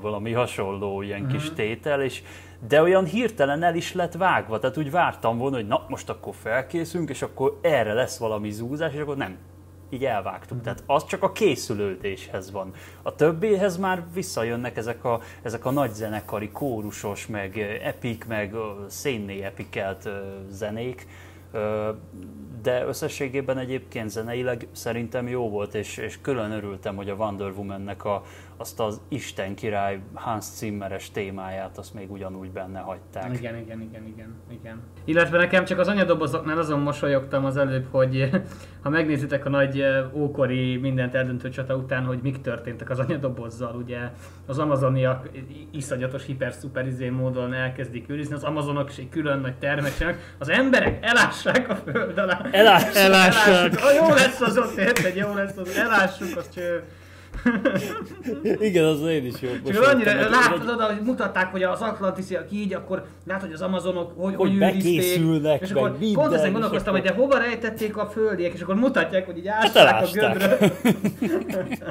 valami 0.00 0.32
hasonló 0.32 1.02
ilyen 1.02 1.26
kis 1.28 1.46
mhm. 1.46 1.54
tétel, 1.54 2.02
és 2.02 2.22
de 2.68 2.82
olyan 2.82 3.04
hirtelen 3.04 3.62
el 3.62 3.74
is 3.74 3.94
lett 3.94 4.12
vágva, 4.12 4.58
tehát 4.58 4.76
úgy 4.76 4.90
vártam 4.90 5.38
volna, 5.38 5.56
hogy 5.56 5.66
na 5.66 5.84
most 5.88 6.08
akkor 6.08 6.34
felkészülünk, 6.34 7.10
és 7.10 7.22
akkor 7.22 7.58
erre 7.60 7.92
lesz 7.92 8.18
valami 8.18 8.50
zúzás, 8.50 8.94
és 8.94 9.00
akkor 9.00 9.16
nem, 9.16 9.36
így 9.92 10.04
elvágtuk. 10.04 10.62
Tehát 10.62 10.82
az 10.86 11.06
csak 11.06 11.22
a 11.22 11.32
készülődéshez 11.32 12.50
van. 12.50 12.72
A 13.02 13.14
többéhez 13.14 13.76
már 13.76 14.04
visszajönnek 14.14 14.76
ezek 14.76 15.04
a, 15.04 15.20
ezek 15.42 15.64
a 15.64 15.70
nagy 15.70 15.92
zenekari, 15.92 16.50
kórusos, 16.50 17.26
meg 17.26 17.58
epik, 17.82 18.26
meg 18.26 18.54
szénné 18.88 19.42
epikelt 19.42 20.08
zenék, 20.48 21.06
de 22.62 22.84
összességében 22.86 23.58
egyébként 23.58 24.10
zeneileg 24.10 24.66
szerintem 24.72 25.28
jó 25.28 25.48
volt, 25.48 25.74
és, 25.74 25.96
és 25.96 26.18
külön 26.20 26.50
örültem, 26.50 26.96
hogy 26.96 27.08
a 27.08 27.14
Wonder 27.14 27.50
Woman-nek 27.50 28.04
a, 28.04 28.22
azt 28.56 28.80
az 28.80 29.00
Isten 29.08 29.54
király 29.54 30.00
Hans 30.14 30.44
Zimmeres 30.44 31.10
témáját, 31.10 31.78
azt 31.78 31.94
még 31.94 32.10
ugyanúgy 32.10 32.50
benne 32.50 32.78
hagyták. 32.78 33.36
Igen, 33.36 33.56
igen, 33.56 33.80
igen, 33.80 34.06
igen, 34.06 34.34
igen. 34.50 34.80
Illetve 35.04 35.36
nekem 35.36 35.64
csak 35.64 35.78
az 35.78 35.88
anyadobozoknál 35.88 36.58
azon 36.58 36.80
mosolyogtam 36.80 37.44
az 37.44 37.56
előbb, 37.56 37.86
hogy 37.90 38.30
ha 38.82 38.88
megnézitek 38.88 39.44
a 39.44 39.48
nagy 39.48 39.84
ókori 40.12 40.76
mindent 40.76 41.14
eldöntő 41.14 41.48
csata 41.48 41.76
után, 41.76 42.04
hogy 42.04 42.18
mik 42.22 42.40
történtek 42.40 42.90
az 42.90 42.98
anyadobozzal, 42.98 43.74
ugye 43.74 43.98
az 44.46 44.58
amazoniak 44.58 45.28
iszonyatos 45.70 46.24
hiper-szuper 46.24 46.86
izé 46.86 47.08
módon 47.08 47.52
elkezdik 47.52 48.08
őrizni, 48.08 48.34
az 48.34 48.44
amazonok 48.44 48.90
is 48.90 48.96
egy 48.96 49.08
külön 49.08 49.40
nagy 49.40 49.56
termesek, 49.58 50.34
az 50.38 50.48
emberek 50.48 51.04
elássák 51.04 51.68
a 51.68 51.74
föld 51.74 52.18
alá. 52.18 52.40
Elássák. 52.50 52.94
elássák. 52.94 53.46
elássák. 53.46 53.80
Jó 53.96 54.14
lesz 54.14 54.40
az 54.40 54.58
ott, 54.58 54.76
érted? 54.76 55.16
Jó 55.16 55.34
lesz 55.34 55.56
az, 55.56 55.76
elássuk, 55.76 56.36
az 56.36 56.48
cső. 56.54 56.84
Igen, 58.68 58.84
az 58.84 59.00
én 59.00 59.24
is 59.24 59.34
jó. 59.40 59.72
Csak 59.72 59.86
annyira 59.86 60.28
látod 60.30 60.68
oda, 60.68 60.84
hogy 60.84 61.00
mutatták, 61.04 61.50
hogy 61.50 61.62
az 61.62 61.80
atlantisziak 61.80 62.52
így, 62.52 62.74
akkor 62.74 63.04
látod, 63.26 63.44
hogy 63.44 63.52
az 63.52 63.62
amazonok 63.62 64.12
hogy, 64.16 64.34
hogy, 64.34 64.48
hogy 64.48 64.58
bekészülnek, 64.58 65.60
és 65.60 65.70
akkor 65.70 65.98
pont 66.12 66.32
ezen 66.32 66.52
gondolkoztam, 66.52 66.92
hogy 66.92 67.02
de 67.02 67.12
hova 67.12 67.38
rejtették 67.38 67.96
a 67.96 68.06
földiek, 68.06 68.52
és 68.52 68.60
akkor 68.60 68.74
mutatják, 68.74 69.26
hogy 69.26 69.38
így 69.38 69.48
ásták 69.48 69.86
hát 69.88 70.02
a 70.02 70.10
gödröt. 70.12 70.72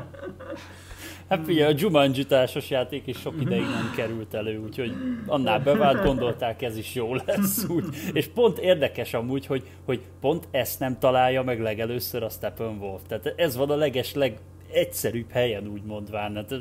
Hát 1.32 1.46
figyelj, 1.46 1.74
a 1.74 1.76
Jumanji 1.78 2.26
társas 2.26 2.70
játék 2.70 3.08
is 3.08 3.18
sok 3.18 3.34
ideig 3.40 3.62
nem 3.62 3.92
került 3.96 4.34
elő, 4.34 4.58
úgyhogy 4.58 4.94
annál 5.26 5.60
bevált, 5.60 6.04
gondolták 6.04 6.62
ez 6.62 6.78
is 6.78 6.96
jó 6.96 7.16
lesz. 7.26 7.66
Úgy. 7.76 7.86
És 8.14 8.28
pont 8.28 8.58
érdekes 8.58 9.14
amúgy, 9.14 9.46
hogy, 9.46 9.64
hogy 9.86 10.02
pont 10.22 10.48
ezt 10.52 10.80
nem 10.80 11.00
találja 11.00 11.44
meg 11.44 11.62
legelőször 11.62 12.24
a 12.24 12.30
Steppenwolf. 12.30 13.02
Tehát 13.08 13.34
ez 13.36 13.56
van 13.56 13.70
a 13.70 13.76
leges, 13.76 14.14
leg, 14.14 14.38
egyszerűbb 14.74 15.32
helyen, 15.32 15.68
úgy 15.68 15.84
mondván. 15.84 16.36
Hát, 16.36 16.54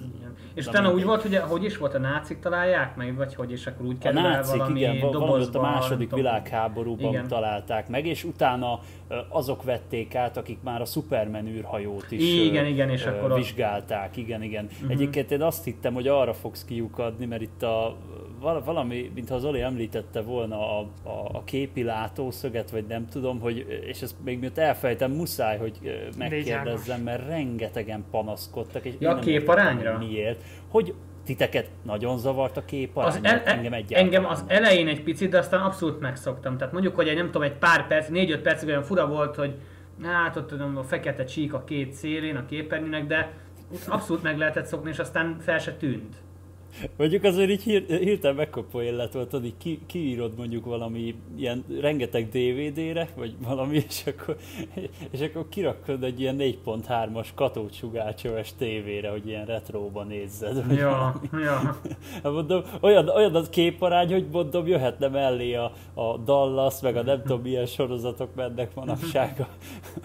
és 0.55 0.66
utána 0.66 0.92
úgy 0.92 1.05
volt, 1.05 1.23
hogy 1.23 1.37
hogy 1.37 1.64
is 1.64 1.77
volt, 1.77 1.94
a 1.94 1.99
nácik 1.99 2.38
találják 2.38 2.96
meg, 2.96 3.16
vagy 3.16 3.35
hogy, 3.35 3.51
és 3.53 3.66
akkor 3.66 3.87
úgy 3.87 3.99
kerül 3.99 4.18
a 4.18 4.23
nácik, 4.23 4.57
valami 4.57 4.81
igen, 4.81 5.11
dobozba, 5.11 5.59
a 5.59 5.62
második 5.62 6.14
világháborúban 6.14 7.12
igen. 7.12 7.29
találták 7.29 7.88
meg, 7.88 8.07
és 8.07 8.25
utána 8.25 8.81
azok 9.29 9.62
vették 9.62 10.14
át, 10.14 10.37
akik 10.37 10.59
már 10.62 10.81
a 10.81 10.85
Superman 10.85 11.46
űrhajót 11.46 12.11
is 12.11 12.35
igen, 12.35 12.66
igen, 12.66 12.90
és 12.90 13.05
akkor 13.05 13.35
vizsgálták. 13.35 14.16
Igen, 14.16 14.42
igen. 14.42 14.64
Uh-huh. 14.64 14.90
Egyébként 14.90 15.31
én 15.31 15.42
azt 15.42 15.64
hittem, 15.64 15.94
hogy 15.94 16.09
arra 16.09 16.33
fogsz 16.33 16.64
kiukadni, 16.64 17.27
mert 17.27 17.42
itt 17.42 17.62
a 17.62 17.96
valami, 18.40 19.11
mintha 19.14 19.35
az 19.35 19.44
Oli 19.44 19.61
említette 19.61 20.20
volna 20.20 20.79
a, 20.79 20.87
a, 21.03 21.29
a 21.33 21.44
képi 21.44 21.83
látószöget, 21.83 22.70
vagy 22.70 22.85
nem 22.88 23.07
tudom, 23.09 23.40
hogy, 23.40 23.83
és 23.87 24.03
ezt 24.03 24.14
még 24.24 24.38
miatt 24.38 24.59
elfejtem, 24.59 25.11
muszáj, 25.11 25.59
hogy 25.59 25.79
megkérdezzem, 26.18 27.00
mert 27.00 27.26
rengetegen 27.26 28.05
panaszkodtak, 28.11 28.85
és 28.85 28.94
ja, 28.98 29.11
a 29.11 29.18
képarányra? 29.18 29.98
Miért? 29.98 30.42
Hogy 30.68 30.94
titeket 31.24 31.70
nagyon 31.83 32.18
zavart 32.18 32.57
a 32.57 32.64
képarány? 32.64 33.11
Az 33.11 33.18
el, 33.22 33.40
engem 33.40 33.72
egyáltalán. 33.72 34.05
Engem 34.05 34.26
az 34.26 34.44
elején 34.46 34.88
egy 34.88 35.03
picit, 35.03 35.31
de 35.31 35.38
aztán 35.38 35.61
abszolút 35.61 36.00
megszoktam. 36.00 36.57
Tehát 36.57 36.72
mondjuk, 36.72 36.94
hogy 36.94 37.09
egy 37.09 37.16
nem 37.16 37.26
tudom, 37.26 37.42
egy 37.42 37.57
pár 37.57 37.87
perc, 37.87 38.09
négy-öt 38.09 38.42
percig 38.42 38.68
olyan 38.68 38.83
fura 38.83 39.07
volt, 39.07 39.37
hogy 39.37 39.55
hát 40.03 40.37
ott 40.37 40.46
tudom, 40.46 40.76
a 40.76 40.83
fekete 40.83 41.24
csík 41.24 41.55
a 41.55 41.64
két 41.64 41.92
szélén 41.92 42.37
a 42.37 42.46
képernyőnek, 42.46 43.07
de 43.07 43.33
abszolút 43.88 44.22
meg 44.22 44.38
lehetett 44.38 44.66
szokni, 44.66 44.90
és 44.90 44.98
aztán 44.98 45.37
fel 45.40 45.59
se 45.59 45.72
tűnt. 45.72 46.16
Mondjuk 46.97 47.25
azért 47.25 47.51
így 47.51 47.63
hír, 47.63 47.87
hirtelen 47.87 48.37
megkapó 48.37 48.81
élet 48.81 49.13
volt, 49.13 49.31
hogy 49.31 49.55
ki, 49.59 49.81
kiírod 49.87 50.33
mondjuk 50.37 50.65
valami 50.65 51.15
ilyen 51.37 51.65
rengeteg 51.81 52.29
DVD-re, 52.29 53.09
vagy 53.17 53.35
valami, 53.43 53.77
és 53.89 54.03
akkor, 54.07 54.37
és 55.11 55.21
akkor 55.21 55.49
kirakod 55.49 56.05
egy 56.05 56.21
ilyen 56.21 56.37
4.3-as 56.39 57.29
katócsugácsos 57.35 58.55
tévére, 58.59 59.11
hogy 59.11 59.27
ilyen 59.27 59.47
retróban 59.47 60.07
nézzed. 60.07 60.73
Ja, 60.73 61.21
ja. 61.33 61.81
Hát 62.23 62.33
mondom, 62.33 62.63
olyan, 62.81 63.09
olyan 63.09 63.35
az 63.35 63.49
képarány, 63.49 64.13
hogy 64.13 64.27
mondom, 64.33 64.67
jöhetne 64.67 65.09
mellé 65.09 65.55
a, 65.55 65.73
a 65.95 66.17
Dallas, 66.17 66.81
meg 66.81 66.97
a 66.97 67.03
nem 67.03 67.23
tudom 67.23 67.43
milyen 67.43 67.67
sorozatok 67.67 68.35
mennek 68.35 68.75
manapság 68.75 69.41
a, 69.41 69.49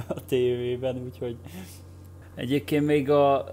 a 0.07 0.25
tévében, 0.25 1.01
úgyhogy 1.05 1.35
Egyébként 2.35 2.85
még 2.85 3.09
a, 3.09 3.45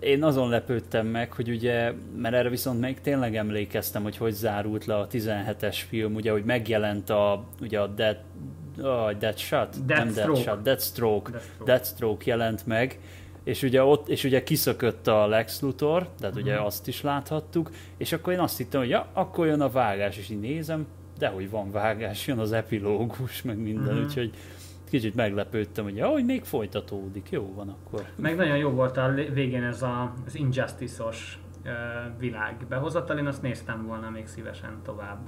én 0.00 0.22
azon 0.22 0.48
lepődtem 0.48 1.06
meg, 1.06 1.32
hogy 1.32 1.48
ugye, 1.48 1.92
mert 2.16 2.34
erre 2.34 2.48
viszont 2.48 2.80
még 2.80 3.00
tényleg 3.00 3.36
emlékeztem, 3.36 4.02
hogy 4.02 4.16
hogy 4.16 4.32
zárult 4.32 4.84
le 4.84 4.96
a 4.96 5.06
17-es 5.06 5.78
film, 5.88 6.14
ugye, 6.14 6.30
hogy 6.30 6.44
megjelent 6.44 7.10
a, 7.10 7.44
ugye 7.60 7.80
a 7.80 7.86
Dead, 7.86 8.16
oh, 8.82 9.12
Dead 9.12 9.38
Shot, 9.38 9.84
Dead 9.84 9.98
nem 9.98 10.10
Stroke. 10.10 10.32
Dead 10.32 10.42
Shot, 10.42 10.62
Deathstroke, 10.62 11.30
Deathstroke. 11.30 11.64
Deathstroke 11.64 12.24
jelent 12.26 12.66
meg, 12.66 12.98
és 13.44 13.62
ugye 13.62 13.82
ott, 13.82 14.08
és 14.08 14.24
ugye 14.24 14.42
kiszökött 14.42 15.06
a 15.06 15.26
Lex 15.26 15.60
Luthor, 15.60 16.08
tehát 16.20 16.36
ugye 16.36 16.52
uh-huh. 16.52 16.66
azt 16.66 16.88
is 16.88 17.02
láthattuk, 17.02 17.70
és 17.96 18.12
akkor 18.12 18.32
én 18.32 18.38
azt 18.38 18.56
hittem, 18.56 18.80
hogy 18.80 18.88
ja, 18.88 19.06
akkor 19.12 19.46
jön 19.46 19.60
a 19.60 19.70
vágás, 19.70 20.18
és 20.18 20.28
így 20.28 20.40
nézem, 20.40 20.86
de 21.18 21.28
hogy 21.28 21.50
van 21.50 21.70
vágás, 21.70 22.26
jön 22.26 22.38
az 22.38 22.52
epilógus, 22.52 23.42
meg 23.42 23.58
minden, 23.58 23.94
uh-huh. 23.94 24.04
úgyhogy 24.04 24.32
kicsit 24.94 25.14
meglepődtem, 25.14 25.84
hogy 25.84 26.00
ahogy 26.00 26.24
még 26.24 26.44
folytatódik, 26.44 27.30
jó 27.30 27.54
van 27.54 27.68
akkor. 27.68 28.04
Meg 28.16 28.36
nagyon 28.36 28.56
jó 28.56 28.70
volt 28.70 28.96
a 28.96 29.12
végén 29.32 29.62
ez 29.62 29.82
a, 29.82 30.12
az 30.26 30.34
Injustice-os 30.34 31.38
világ 32.18 32.56
behozatal, 32.68 33.18
én 33.18 33.26
azt 33.26 33.42
néztem 33.42 33.86
volna 33.86 34.10
még 34.10 34.26
szívesen 34.26 34.78
tovább. 34.82 35.18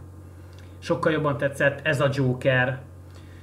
Sokkal 0.78 1.12
jobban 1.12 1.36
tetszett 1.36 1.86
ez 1.86 2.00
a 2.00 2.08
Joker, 2.12 2.80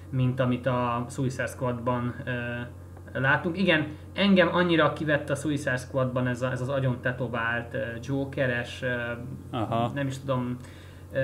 mint 0.09 0.39
amit 0.39 0.65
a 0.65 1.05
Suicide 1.09 1.47
Squadban 1.47 2.15
uh, 2.25 3.21
látunk. 3.21 3.57
Igen, 3.57 3.87
engem 4.13 4.55
annyira 4.55 4.93
kivett 4.93 5.29
a 5.29 5.35
Suicide 5.35 5.77
Squadban 5.77 6.27
ez, 6.27 6.41
a, 6.41 6.51
ez 6.51 6.61
az 6.61 6.69
agyon 6.69 7.01
tetovált 7.01 7.77
Jokeres, 8.01 8.83
Aha. 9.51 9.91
nem 9.93 10.07
is 10.07 10.19
tudom, 10.19 10.57
uh, 11.11 11.17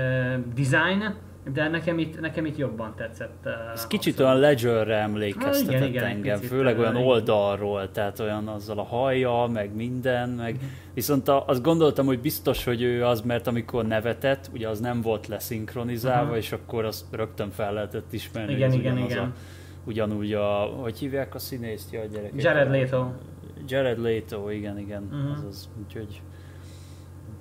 design, 0.53 1.15
de 1.53 1.67
nekem 1.67 1.99
itt, 1.99 2.19
nekem 2.19 2.45
itt 2.45 2.57
jobban 2.57 2.93
tetszett. 2.95 3.45
Uh, 3.45 3.71
Ez 3.73 3.87
kicsit 3.87 4.19
olyan 4.19 4.39
Ledgerre 4.39 4.95
emlékeztetett 4.95 5.73
igen, 5.73 5.87
igen, 5.87 6.03
engem, 6.03 6.39
főleg 6.39 6.79
olyan 6.79 6.95
oldalról, 6.95 7.91
tehát 7.91 8.19
olyan 8.19 8.47
azzal 8.47 8.79
a 8.79 8.83
haja, 8.83 9.49
meg 9.53 9.75
minden, 9.75 10.29
meg 10.29 10.53
mm. 10.53 10.67
viszont 10.93 11.27
a, 11.27 11.43
azt 11.47 11.61
gondoltam, 11.61 12.05
hogy 12.05 12.19
biztos, 12.19 12.63
hogy 12.63 12.81
ő 12.81 13.05
az, 13.05 13.21
mert 13.21 13.47
amikor 13.47 13.85
nevetett, 13.85 14.49
ugye 14.53 14.67
az 14.67 14.79
nem 14.79 15.01
volt 15.01 15.27
leszinkronizálva, 15.27 16.23
uh-huh. 16.23 16.37
és 16.37 16.51
akkor 16.51 16.85
azt 16.85 17.05
rögtön 17.11 17.49
fel 17.49 17.73
lehetett 17.73 18.13
ismerni. 18.13 18.53
Igen, 18.53 18.71
igen, 18.71 18.97
igen. 18.97 19.17
A, 19.17 19.33
ugyanúgy 19.85 20.33
a, 20.33 20.45
hogy 20.81 20.97
hívják 20.97 21.35
a 21.35 21.39
színészt, 21.39 21.93
a 21.93 22.05
gyerek? 22.11 22.31
Jared 22.35 22.71
Leto. 22.71 23.05
Jared 23.67 24.01
Leto, 24.01 24.49
igen, 24.49 24.79
igen, 24.79 25.03
uh-huh. 25.11 25.37
azaz, 25.37 25.69
úgyhogy 25.85 26.21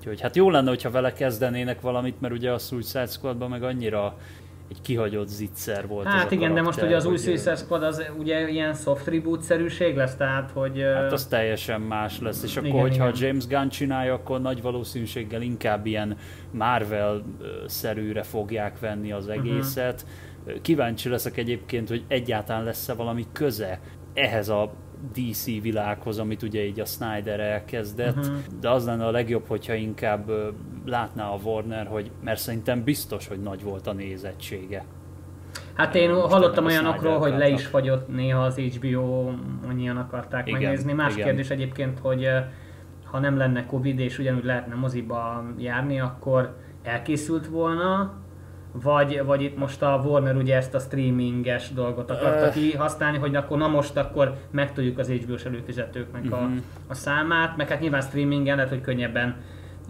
Úgyhogy 0.08 0.22
hát 0.22 0.36
jó 0.36 0.50
lenne, 0.50 0.68
hogyha 0.68 0.90
vele 0.90 1.12
kezdenének 1.12 1.80
valamit, 1.80 2.20
mert 2.20 2.34
ugye 2.34 2.50
a 2.50 2.58
Suicide 2.58 3.06
Squadban 3.06 3.50
meg 3.50 3.62
annyira 3.62 4.16
egy 4.70 4.80
kihagyott 4.80 5.28
zicser 5.28 5.86
volt 5.86 6.06
Hát 6.06 6.26
ez 6.26 6.32
igen, 6.32 6.38
karakter, 6.38 6.54
de 6.54 6.62
most 6.62 6.82
ugye 6.82 6.96
az 6.96 7.04
új 7.04 7.16
Suicide 7.16 7.56
Squad 7.56 7.82
az 7.82 8.10
ugye 8.18 8.48
ilyen 8.48 8.74
soft 8.74 9.06
reboot-szerűség 9.06 9.96
lesz, 9.96 10.16
tehát 10.16 10.50
hogy... 10.50 10.80
Hát 10.94 11.12
az 11.12 11.26
teljesen 11.26 11.80
más 11.80 12.20
lesz, 12.20 12.42
és 12.42 12.56
akkor, 12.56 12.68
igen, 12.68 12.80
hogyha 12.80 13.08
igen. 13.08 13.26
James 13.26 13.46
Gunn 13.46 13.68
csinálja, 13.68 14.14
akkor 14.14 14.40
nagy 14.40 14.62
valószínűséggel 14.62 15.42
inkább 15.42 15.86
ilyen 15.86 16.16
Marvel-szerűre 16.50 18.22
fogják 18.22 18.78
venni 18.78 19.12
az 19.12 19.26
mhm. 19.26 19.38
egészet. 19.38 20.06
Uh-huh. 20.46 20.60
Kíváncsi 20.60 21.08
leszek 21.08 21.36
egyébként, 21.36 21.88
hogy 21.88 22.04
egyáltalán 22.08 22.64
lesz-e 22.64 22.94
valami 22.94 23.26
köze 23.32 23.80
ehhez 24.14 24.48
a 24.48 24.72
DC 25.12 25.44
világhoz, 25.44 26.18
amit 26.18 26.42
ugye 26.42 26.64
így 26.64 26.80
a 26.80 26.84
Snyder 26.84 27.40
elkezdett, 27.40 28.16
uh-huh. 28.16 28.36
de 28.60 28.70
az 28.70 28.86
lenne 28.86 29.06
a 29.06 29.10
legjobb, 29.10 29.46
hogyha 29.46 29.74
inkább 29.74 30.30
látná 30.86 31.28
a 31.28 31.38
Warner, 31.44 31.86
hogy 31.86 32.10
mert 32.24 32.40
szerintem 32.40 32.84
biztos, 32.84 33.28
hogy 33.28 33.42
nagy 33.42 33.62
volt 33.62 33.86
a 33.86 33.92
nézettsége. 33.92 34.84
Hát 35.74 35.94
én 35.94 36.10
Most 36.10 36.32
hallottam 36.32 36.64
olyanokról, 36.64 37.18
hogy 37.18 37.36
le 37.36 37.48
is 37.48 37.66
fagyott 37.66 38.08
néha 38.08 38.42
az 38.42 38.56
HBO, 38.56 39.30
annyian 39.68 39.96
akarták 39.96 40.48
igen, 40.48 40.60
megnézni. 40.60 40.92
Más 40.92 41.12
igen. 41.12 41.26
kérdés 41.26 41.50
egyébként, 41.50 41.98
hogy 41.98 42.28
ha 43.04 43.18
nem 43.18 43.36
lenne 43.36 43.66
Covid 43.66 43.98
és 43.98 44.18
ugyanúgy 44.18 44.44
lehetne 44.44 44.74
moziba 44.74 45.44
járni, 45.58 46.00
akkor 46.00 46.56
elkészült 46.82 47.46
volna 47.46 48.14
vagy, 48.72 49.22
vagy 49.24 49.42
itt 49.42 49.58
most 49.58 49.82
a 49.82 50.02
Warner 50.04 50.36
ugye 50.36 50.56
ezt 50.56 50.74
a 50.74 50.78
streaminges 50.78 51.72
dolgot 51.72 52.10
akarta 52.10 52.46
uh. 52.46 52.52
kihasználni, 52.52 53.18
hogy 53.18 53.36
akkor 53.36 53.58
na 53.58 53.68
most 53.68 53.96
akkor 53.96 54.34
megtudjuk 54.50 54.98
az 54.98 55.08
HBO-s 55.10 55.44
előfizetőknek 55.44 56.32
a, 56.32 56.40
mhm. 56.40 56.56
a 56.86 56.94
számát, 56.94 57.56
meg 57.56 57.68
hát 57.68 57.80
nyilván 57.80 58.00
streamingen 58.00 58.56
lehet, 58.56 58.70
hogy 58.70 58.80
könnyebben 58.80 59.36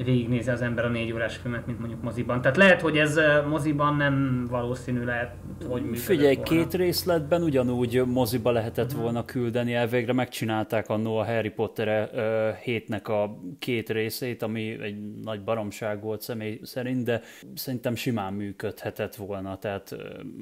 végignézi 0.05 0.51
az 0.51 0.63
ember 0.63 0.85
a 0.85 0.89
négy 0.89 1.13
órás 1.13 1.37
filmet, 1.37 1.67
mint 1.67 1.79
mondjuk 1.79 2.03
moziban. 2.03 2.41
Tehát 2.41 2.57
lehet, 2.57 2.81
hogy 2.81 2.99
ez 2.99 3.21
moziban 3.49 3.97
nem 3.97 4.47
valószínű 4.51 5.05
lehet, 5.05 5.35
hogy 5.69 5.99
Figyelj, 5.99 6.35
volna. 6.35 6.51
két 6.51 6.75
részletben 6.75 7.43
ugyanúgy 7.43 8.03
moziba 8.07 8.51
lehetett 8.51 8.87
uh-huh. 8.87 9.03
volna 9.03 9.25
küldeni, 9.25 9.75
elvégre 9.75 10.13
megcsinálták 10.13 10.89
annó 10.89 11.17
a 11.17 11.25
Harry 11.25 11.51
Potter 11.51 12.11
uh, 12.13 12.57
hétnek 12.57 13.09
a 13.09 13.39
két 13.59 13.91
részét, 13.91 14.43
ami 14.43 14.83
egy 14.83 14.97
nagy 15.23 15.43
baromság 15.43 16.03
volt 16.03 16.23
személy 16.23 16.61
szerint, 16.63 17.05
de 17.05 17.23
szerintem 17.55 17.95
simán 17.95 18.33
működhetett 18.33 19.15
volna, 19.15 19.59
tehát 19.59 19.97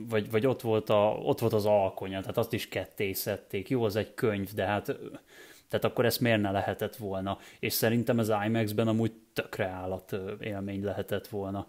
vagy, 0.08 0.30
vagy 0.30 0.46
ott, 0.46 0.60
volt 0.60 0.90
a, 0.90 1.18
ott 1.22 1.38
volt 1.38 1.52
az 1.52 1.66
alkonya, 1.66 2.20
tehát 2.20 2.38
azt 2.38 2.52
is 2.52 2.68
ketté 2.68 3.12
szedték. 3.12 3.68
Jó, 3.68 3.82
az 3.84 3.96
egy 3.96 4.14
könyv, 4.14 4.52
de 4.54 4.64
hát 4.64 4.98
tehát 5.68 5.84
akkor 5.84 6.04
ezt 6.04 6.20
miért 6.20 6.40
ne 6.40 6.50
lehetett 6.50 6.96
volna? 6.96 7.38
És 7.58 7.72
szerintem 7.72 8.18
az 8.18 8.32
IMAX-ben 8.46 8.88
amúgy 8.88 9.12
tökre 9.32 9.66
állat 9.66 10.16
élmény 10.40 10.84
lehetett 10.84 11.26
volna. 11.26 11.66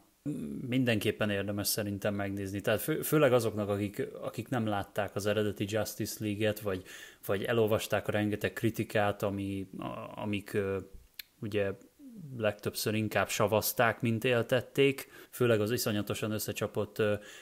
Mindenképpen 0.67 1.29
érdemes 1.29 1.67
szerintem 1.67 2.13
megnézni. 2.13 2.62
Tehát 2.62 2.81
fő, 2.81 3.01
főleg 3.01 3.33
azoknak, 3.33 3.69
akik, 3.69 4.07
akik 4.21 4.49
nem 4.49 4.67
látták 4.67 5.15
az 5.15 5.25
eredeti 5.25 5.65
Justice 5.67 6.23
League-et, 6.23 6.60
vagy, 6.60 6.83
vagy 7.25 7.43
elolvasták 7.43 8.07
a 8.07 8.12
rengeteg 8.12 8.53
kritikát, 8.53 9.23
ami, 9.23 9.67
amik 10.15 10.57
ugye 11.39 11.71
legtöbbször 12.38 12.93
inkább 12.93 13.29
savazták, 13.29 14.01
mint 14.01 14.23
éltették, 14.23 15.07
főleg 15.29 15.62
az 15.62 15.71
iszonyatosan 15.71 16.31
összecsapott 16.31 17.01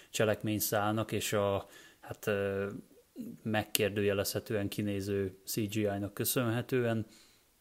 cselekményszálnak, 0.10 1.12
és 1.12 1.34
a 1.34 1.68
hát 2.00 2.30
megkérdőjelezhetően 3.44 4.68
kinéző 4.68 5.38
CGI-nak 5.46 6.14
köszönhetően. 6.14 7.06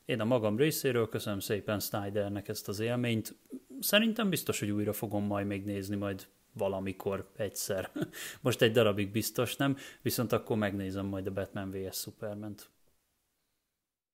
Én 0.05 0.21
a 0.21 0.25
magam 0.25 0.57
részéről 0.57 1.09
köszönöm 1.09 1.39
szépen 1.39 1.81
Snydernek 1.81 2.49
ezt 2.49 2.69
az 2.69 2.81
élményt. 2.81 3.35
Szerintem 3.81 4.29
biztos, 4.29 4.59
hogy 4.59 4.71
újra 4.71 4.93
fogom 4.93 5.25
majd 5.25 5.47
még 5.47 5.65
nézni, 5.65 5.97
majd 5.97 6.27
valamikor 6.53 7.31
egyszer. 7.37 7.91
Most 8.41 8.63
egy 8.63 8.73
darabig 8.73 9.11
biztos 9.11 9.57
nem, 9.57 9.77
viszont 10.03 10.33
akkor 10.33 10.57
megnézem 10.57 11.07
majd 11.07 11.27
a 11.27 11.33
Batman 11.33 11.71
vs. 11.71 11.97
Superman-t. 11.97 12.71